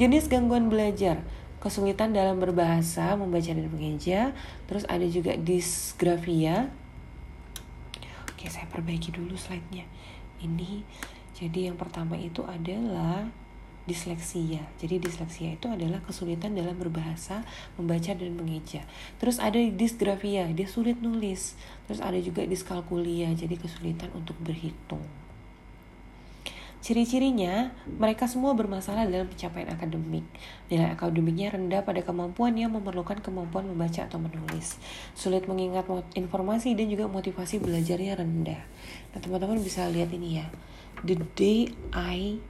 jenis 0.00 0.32
gangguan 0.32 0.72
belajar 0.72 1.20
kesulitan 1.62 2.10
dalam 2.10 2.42
berbahasa, 2.42 3.14
membaca 3.14 3.46
dan 3.46 3.70
mengeja. 3.70 4.34
Terus 4.66 4.82
ada 4.90 5.06
juga 5.06 5.38
disgrafia. 5.38 6.74
Oke, 8.34 8.50
saya 8.50 8.66
perbaiki 8.66 9.14
dulu 9.14 9.38
slide-nya. 9.38 9.86
Ini 10.42 10.82
jadi 11.38 11.70
yang 11.70 11.78
pertama 11.78 12.18
itu 12.18 12.42
adalah 12.42 13.30
disleksia. 13.86 14.62
Jadi 14.78 14.98
disleksia 14.98 15.54
itu 15.54 15.66
adalah 15.70 16.02
kesulitan 16.02 16.54
dalam 16.54 16.74
berbahasa, 16.78 17.46
membaca 17.78 18.10
dan 18.14 18.34
mengeja. 18.34 18.82
Terus 19.22 19.38
ada 19.38 19.58
disgrafia, 19.58 20.50
dia 20.50 20.66
sulit 20.66 20.98
nulis. 20.98 21.54
Terus 21.86 22.02
ada 22.02 22.18
juga 22.18 22.46
diskalkulia, 22.46 23.30
jadi 23.34 23.54
kesulitan 23.58 24.10
untuk 24.14 24.34
berhitung. 24.42 25.21
Ciri-cirinya, 26.82 27.70
mereka 27.86 28.26
semua 28.26 28.58
bermasalah 28.58 29.06
dalam 29.06 29.30
pencapaian 29.30 29.70
akademik. 29.70 30.26
Nilai 30.66 30.90
akademiknya 30.90 31.54
rendah 31.54 31.86
pada 31.86 32.02
kemampuan 32.02 32.58
yang 32.58 32.74
memerlukan 32.74 33.22
kemampuan 33.22 33.70
membaca 33.70 34.02
atau 34.02 34.18
menulis. 34.18 34.82
Sulit 35.14 35.46
mengingat 35.46 35.86
informasi 36.18 36.74
dan 36.74 36.90
juga 36.90 37.06
motivasi 37.06 37.62
belajarnya 37.62 38.18
rendah. 38.18 38.66
Nah, 39.14 39.18
teman-teman 39.22 39.62
bisa 39.62 39.86
lihat 39.94 40.10
ini 40.10 40.42
ya. 40.42 40.50
The 41.06 41.22
day 41.38 41.70
I 41.94 42.42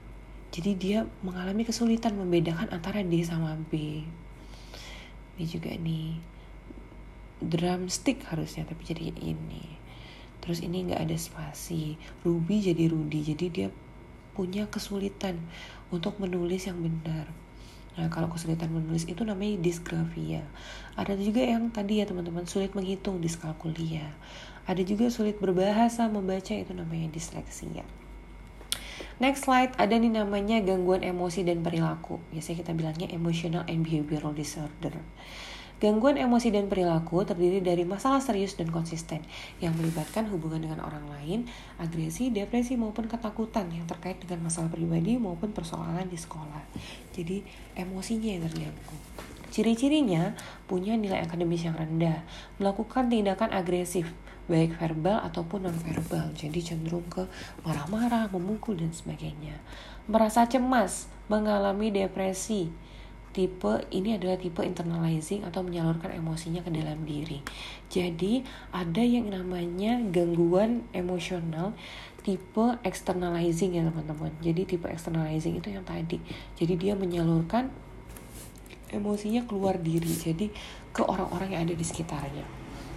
jadi 0.53 0.71
dia 0.77 0.99
mengalami 1.21 1.65
kesulitan 1.65 2.17
membedakan 2.17 2.73
antara 2.73 3.05
D 3.05 3.21
sama 3.21 3.53
B. 3.69 4.05
Ini 5.37 5.45
juga 5.49 5.73
nih 5.73 6.17
drumstick 7.37 8.25
harusnya 8.29 8.65
tapi 8.65 8.81
jadi 8.81 9.13
ini. 9.17 9.77
Terus 10.41 10.61
ini 10.61 10.89
nggak 10.89 11.05
ada 11.05 11.17
spasi. 11.17 11.97
Ruby 12.21 12.65
jadi 12.65 12.85
Rudy. 12.85 13.33
Jadi 13.33 13.45
dia 13.49 13.67
punya 14.33 14.67
kesulitan 14.67 15.37
untuk 15.93 16.17
menulis 16.17 16.65
yang 16.65 16.81
benar. 16.81 17.29
Nah, 17.93 18.09
kalau 18.09 18.25
kesulitan 18.33 18.73
menulis 18.73 19.05
itu 19.05 19.21
namanya 19.21 19.61
disgrafia. 19.61 20.41
Ada 20.97 21.13
juga 21.13 21.45
yang 21.45 21.69
tadi 21.69 22.01
ya 22.01 22.09
teman-teman 22.09 22.49
sulit 22.49 22.73
menghitung 22.73 23.21
diskalkulia. 23.21 24.09
Ada 24.65 24.81
juga 24.81 25.13
sulit 25.13 25.37
berbahasa, 25.37 26.09
membaca 26.09 26.57
itu 26.57 26.73
namanya 26.73 27.13
disleksia. 27.13 27.85
Next 29.21 29.45
slide, 29.45 29.77
ada 29.77 29.93
nih 29.93 30.09
namanya 30.09 30.57
gangguan 30.65 31.05
emosi 31.05 31.45
dan 31.45 31.61
perilaku. 31.61 32.17
Biasanya 32.33 32.65
kita 32.65 32.71
bilangnya 32.73 33.07
emotional 33.13 33.61
and 33.69 33.85
behavioral 33.85 34.33
disorder. 34.33 34.97
Gangguan 35.81 36.15
emosi 36.15 36.53
dan 36.53 36.71
perilaku 36.71 37.25
terdiri 37.27 37.59
dari 37.59 37.83
masalah 37.83 38.23
serius 38.23 38.55
dan 38.55 38.71
konsisten 38.71 39.19
yang 39.59 39.75
melibatkan 39.75 40.29
hubungan 40.31 40.63
dengan 40.63 40.79
orang 40.85 41.03
lain, 41.11 41.49
agresi, 41.81 42.29
depresi 42.31 42.79
maupun 42.79 43.09
ketakutan 43.09 43.67
yang 43.73 43.83
terkait 43.89 44.21
dengan 44.21 44.47
masalah 44.47 44.71
pribadi 44.71 45.19
maupun 45.19 45.51
persoalan 45.51 46.07
di 46.07 46.15
sekolah. 46.15 46.63
Jadi 47.11 47.43
emosinya 47.75 48.29
yang 48.31 48.43
terganggu. 48.47 48.97
Ciri-cirinya 49.53 50.33
punya 50.65 50.97
nilai 50.97 51.21
akademis 51.21 51.61
yang 51.61 51.77
rendah, 51.77 52.25
melakukan 52.57 53.05
tindakan 53.05 53.53
agresif, 53.53 54.09
baik 54.49 54.73
verbal 54.81 55.21
ataupun 55.29 55.69
non-verbal. 55.69 56.33
Jadi 56.33 56.73
cenderung 56.73 57.05
ke 57.05 57.29
marah-marah, 57.61 58.33
memukul 58.33 58.81
dan 58.81 58.89
sebagainya. 58.89 59.61
Merasa 60.09 60.49
cemas, 60.49 61.05
mengalami 61.29 61.93
depresi, 61.93 62.73
tipe 63.33 63.73
ini 63.89 64.15
adalah 64.15 64.37
tipe 64.37 64.61
internalizing 64.61 65.41
atau 65.43 65.65
menyalurkan 65.65 66.13
emosinya 66.13 66.61
ke 66.61 66.69
dalam 66.69 67.01
diri. 67.03 67.41
Jadi 67.89 68.45
ada 68.69 69.01
yang 69.01 69.33
namanya 69.33 69.97
gangguan 70.13 70.85
emosional 70.93 71.73
tipe 72.21 72.77
externalizing 72.85 73.75
ya 73.75 73.83
teman-teman. 73.83 74.31
Jadi 74.39 74.77
tipe 74.77 74.87
externalizing 74.87 75.57
itu 75.59 75.73
yang 75.73 75.83
tadi. 75.83 76.21
Jadi 76.55 76.73
dia 76.77 76.93
menyalurkan 76.93 77.73
emosinya 78.93 79.43
keluar 79.49 79.81
diri. 79.81 80.13
Jadi 80.13 80.53
ke 80.93 81.01
orang-orang 81.01 81.57
yang 81.57 81.61
ada 81.67 81.75
di 81.75 81.83
sekitarnya. 81.83 82.45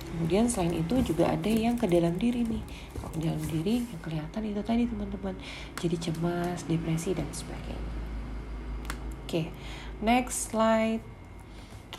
Kemudian 0.06 0.46
selain 0.46 0.76
itu 0.76 0.94
juga 1.02 1.32
ada 1.32 1.50
yang 1.50 1.74
ke 1.74 1.88
dalam 1.88 2.14
diri 2.20 2.46
nih. 2.46 2.62
Ke 2.94 3.18
dalam 3.18 3.42
diri 3.42 3.82
yang 3.82 4.00
kelihatan 4.04 4.42
itu 4.46 4.60
tadi 4.62 4.84
teman-teman. 4.86 5.34
Jadi 5.80 5.96
cemas, 5.98 6.68
depresi 6.68 7.16
dan 7.16 7.26
sebagainya. 7.32 7.92
Oke. 9.26 9.50
Next 9.96 10.52
slide. 10.52 11.00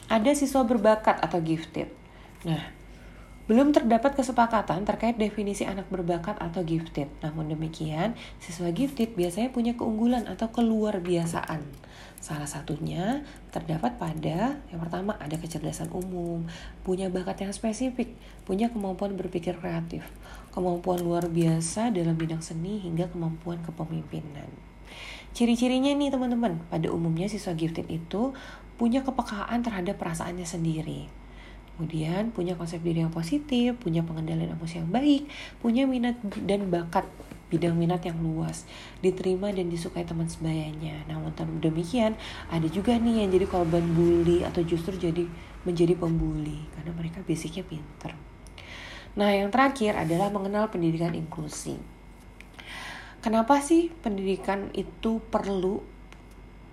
Ada 0.05 0.37
siswa 0.37 0.61
berbakat 0.61 1.17
atau 1.17 1.41
gifted. 1.41 1.89
Nah, 2.45 2.77
belum 3.49 3.73
terdapat 3.73 4.13
kesepakatan 4.13 4.85
terkait 4.85 5.17
definisi 5.17 5.65
anak 5.65 5.89
berbakat 5.89 6.37
atau 6.37 6.61
gifted. 6.61 7.09
Namun 7.25 7.49
demikian, 7.49 8.13
siswa 8.37 8.69
gifted 8.69 9.17
biasanya 9.17 9.49
punya 9.49 9.73
keunggulan 9.73 10.29
atau 10.29 10.53
keluar 10.53 11.01
biasaan. 11.01 11.65
Salah 12.21 12.45
satunya 12.45 13.25
terdapat 13.49 13.97
pada 13.97 14.61
yang 14.69 14.77
pertama 14.77 15.17
ada 15.17 15.33
kecerdasan 15.39 15.89
umum, 15.89 16.45
punya 16.85 17.09
bakat 17.09 17.49
yang 17.49 17.53
spesifik, 17.55 18.13
punya 18.45 18.69
kemampuan 18.69 19.17
berpikir 19.17 19.57
kreatif, 19.57 20.05
kemampuan 20.53 21.01
luar 21.01 21.25
biasa 21.33 21.89
dalam 21.89 22.13
bidang 22.13 22.45
seni 22.45 22.77
hingga 22.77 23.09
kemampuan 23.09 23.57
kepemimpinan. 23.65 24.66
Ciri-cirinya 25.37 25.93
nih 25.93 26.09
teman-teman, 26.09 26.57
pada 26.65 26.89
umumnya 26.89 27.29
siswa 27.29 27.53
gifted 27.53 27.85
itu 27.93 28.33
punya 28.81 29.05
kepekaan 29.05 29.61
terhadap 29.61 30.01
perasaannya 30.01 30.49
sendiri. 30.49 31.05
Kemudian 31.77 32.33
punya 32.33 32.57
konsep 32.57 32.81
diri 32.81 33.05
yang 33.05 33.13
positif, 33.13 33.77
punya 33.77 34.01
pengendalian 34.01 34.57
emosi 34.57 34.81
yang 34.81 34.89
baik, 34.89 35.29
punya 35.61 35.85
minat 35.85 36.17
dan 36.41 36.73
bakat 36.73 37.05
bidang 37.53 37.77
minat 37.77 38.01
yang 38.01 38.17
luas, 38.17 38.65
diterima 39.05 39.53
dan 39.53 39.69
disukai 39.69 40.09
teman 40.09 40.25
sebayanya. 40.25 41.05
Namun 41.05 41.37
demikian, 41.61 42.17
ada 42.49 42.65
juga 42.65 42.97
nih 42.97 43.21
yang 43.21 43.29
jadi 43.29 43.45
korban 43.45 43.85
bully 43.93 44.41
atau 44.41 44.65
justru 44.65 44.97
jadi 44.97 45.29
menjadi 45.69 45.93
pembuli 45.93 46.65
karena 46.73 46.97
mereka 46.97 47.21
basicnya 47.21 47.61
pinter. 47.61 48.17
Nah, 49.13 49.29
yang 49.37 49.53
terakhir 49.53 50.01
adalah 50.01 50.33
mengenal 50.33 50.73
pendidikan 50.73 51.13
inklusi. 51.13 51.96
Kenapa 53.27 53.59
sih 53.59 53.91
pendidikan 53.91 54.71
itu 54.71 55.19
perlu 55.19 55.83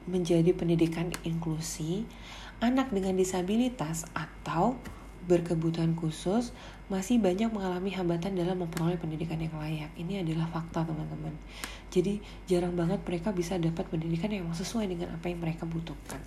menjadi 0.07 0.55
pendidikan 0.55 1.11
inklusi? 1.27 2.07
Anak 2.63 2.95
dengan 2.95 3.19
disabilitas 3.19 4.07
atau 4.15 4.79
berkebutuhan 5.27 5.99
khusus 5.99 6.55
masih 6.87 7.19
banyak 7.19 7.51
mengalami 7.51 7.91
hambatan 7.91 8.39
dalam 8.39 8.63
memperoleh 8.63 8.95
pendidikan 9.03 9.43
yang 9.43 9.51
layak. 9.59 9.91
Ini 9.99 10.23
adalah 10.23 10.47
fakta, 10.47 10.87
teman-teman. 10.87 11.35
Jadi, 11.91 12.23
jarang 12.47 12.79
banget 12.79 13.03
mereka 13.03 13.35
bisa 13.35 13.59
dapat 13.59 13.91
pendidikan 13.91 14.31
yang 14.31 14.47
sesuai 14.55 14.87
dengan 14.87 15.11
apa 15.11 15.27
yang 15.27 15.43
mereka 15.43 15.67
butuhkan. 15.67 16.23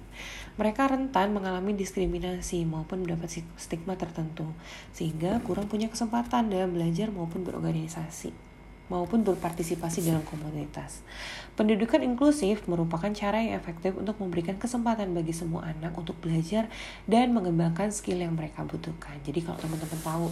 Mereka 0.60 0.92
rentan 0.92 1.32
mengalami 1.32 1.72
diskriminasi 1.72 2.68
maupun 2.68 3.08
mendapat 3.08 3.48
stigma 3.56 3.96
tertentu, 3.96 4.52
sehingga 4.92 5.40
kurang 5.48 5.72
punya 5.72 5.88
kesempatan 5.88 6.52
dalam 6.52 6.76
belajar 6.76 7.16
maupun 7.16 7.48
berorganisasi 7.48 8.47
maupun 8.88 9.24
berpartisipasi 9.24 10.08
dalam 10.08 10.24
komunitas. 10.24 11.04
Pendidikan 11.58 12.06
inklusif 12.06 12.64
merupakan 12.70 13.10
cara 13.12 13.42
yang 13.42 13.58
efektif 13.58 13.98
untuk 13.98 14.22
memberikan 14.22 14.56
kesempatan 14.62 15.12
bagi 15.12 15.34
semua 15.34 15.68
anak 15.68 15.92
untuk 15.98 16.16
belajar 16.24 16.70
dan 17.10 17.34
mengembangkan 17.34 17.90
skill 17.92 18.22
yang 18.22 18.38
mereka 18.38 18.64
butuhkan. 18.64 19.18
Jadi 19.26 19.44
kalau 19.44 19.58
teman-teman 19.60 20.00
tahu 20.06 20.28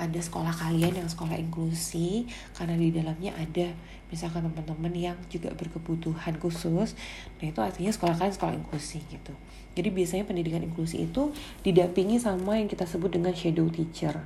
ada 0.00 0.20
sekolah 0.20 0.50
kalian 0.56 1.04
yang 1.04 1.08
sekolah 1.12 1.36
inklusi 1.36 2.24
karena 2.56 2.74
di 2.80 2.88
dalamnya 2.88 3.36
ada 3.36 3.76
misalkan 4.08 4.42
teman-teman 4.48 4.90
yang 4.96 5.18
juga 5.30 5.54
berkebutuhan 5.54 6.34
khusus, 6.42 6.98
nah 7.38 7.46
itu 7.46 7.60
artinya 7.62 7.94
sekolah 7.94 8.18
kalian 8.18 8.34
sekolah 8.34 8.54
inklusi 8.58 8.98
gitu. 9.06 9.36
Jadi 9.78 9.88
biasanya 9.94 10.26
pendidikan 10.26 10.66
inklusi 10.66 11.06
itu 11.06 11.30
didampingi 11.62 12.18
sama 12.18 12.58
yang 12.58 12.66
kita 12.66 12.90
sebut 12.90 13.14
dengan 13.14 13.30
shadow 13.36 13.70
teacher. 13.70 14.18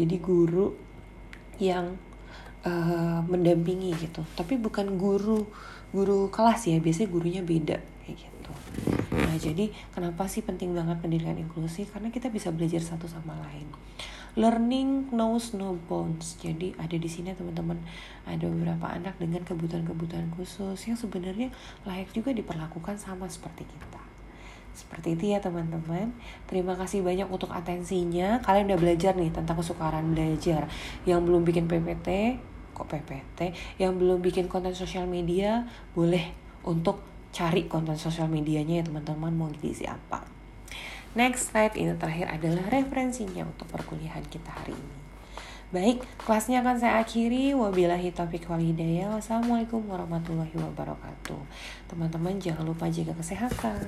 Jadi 0.00 0.16
guru 0.16 0.72
yang 1.60 1.98
uh, 2.64 3.20
mendampingi 3.26 3.94
gitu. 3.98 4.22
Tapi 4.34 4.58
bukan 4.58 4.98
guru 4.98 5.46
guru 5.88 6.28
kelas 6.28 6.68
ya 6.68 6.76
biasanya 6.82 7.08
gurunya 7.08 7.42
beda 7.44 7.78
kayak 8.04 8.16
gitu. 8.18 8.52
Nah 9.14 9.36
jadi 9.40 9.70
kenapa 9.92 10.28
sih 10.28 10.44
penting 10.44 10.74
banget 10.74 10.98
pendidikan 11.00 11.38
inklusi? 11.38 11.88
Karena 11.88 12.08
kita 12.08 12.32
bisa 12.32 12.50
belajar 12.50 12.80
satu 12.80 13.06
sama 13.06 13.36
lain. 13.48 13.68
Learning 14.38 15.10
knows 15.10 15.56
no 15.56 15.74
bounds. 15.88 16.38
Jadi 16.38 16.76
ada 16.78 16.94
di 16.94 17.08
sini 17.10 17.34
teman-teman 17.34 17.80
ada 18.28 18.44
beberapa 18.46 18.86
anak 18.92 19.18
dengan 19.18 19.42
kebutuhan-kebutuhan 19.42 20.30
khusus 20.36 20.78
yang 20.86 20.94
sebenarnya 20.94 21.50
layak 21.88 22.12
juga 22.12 22.30
diperlakukan 22.30 23.00
sama 23.00 23.26
seperti 23.26 23.66
kita 23.66 24.17
seperti 24.78 25.18
itu 25.18 25.34
ya 25.34 25.42
teman-teman. 25.42 26.14
Terima 26.46 26.78
kasih 26.78 27.02
banyak 27.02 27.26
untuk 27.26 27.50
atensinya. 27.50 28.38
Kalian 28.46 28.70
udah 28.70 28.78
belajar 28.78 29.18
nih 29.18 29.34
tentang 29.34 29.58
kesukaran 29.58 30.14
belajar. 30.14 30.70
Yang 31.02 31.20
belum 31.26 31.42
bikin 31.42 31.66
PPT, 31.66 32.38
kok 32.70 32.86
PPT. 32.86 33.50
Yang 33.82 33.92
belum 33.98 34.22
bikin 34.22 34.46
konten 34.46 34.70
sosial 34.78 35.10
media, 35.10 35.66
boleh 35.98 36.30
untuk 36.62 37.02
cari 37.34 37.66
konten 37.66 37.98
sosial 37.98 38.30
medianya 38.30 38.80
ya 38.80 38.84
teman-teman 38.86 39.34
mau 39.34 39.50
diisi 39.50 39.84
apa. 39.84 40.24
Next 41.18 41.50
slide 41.50 41.74
ini 41.74 41.98
terakhir 41.98 42.30
adalah 42.30 42.70
referensinya 42.70 43.42
untuk 43.42 43.66
perkuliahan 43.74 44.22
kita 44.30 44.54
hari 44.54 44.76
ini. 44.76 44.98
Baik, 45.68 46.00
kelasnya 46.24 46.64
akan 46.64 46.80
saya 46.80 47.04
akhiri. 47.04 47.52
Wabillahi 47.52 48.08
taufiq 48.16 48.48
wal 48.48 48.60
hidayah. 48.60 49.12
Wassalamualaikum 49.12 49.84
warahmatullahi 49.84 50.56
wabarakatuh. 50.56 51.40
Teman-teman 51.92 52.40
jangan 52.40 52.64
lupa 52.64 52.88
jaga 52.88 53.12
kesehatan. 53.12 53.84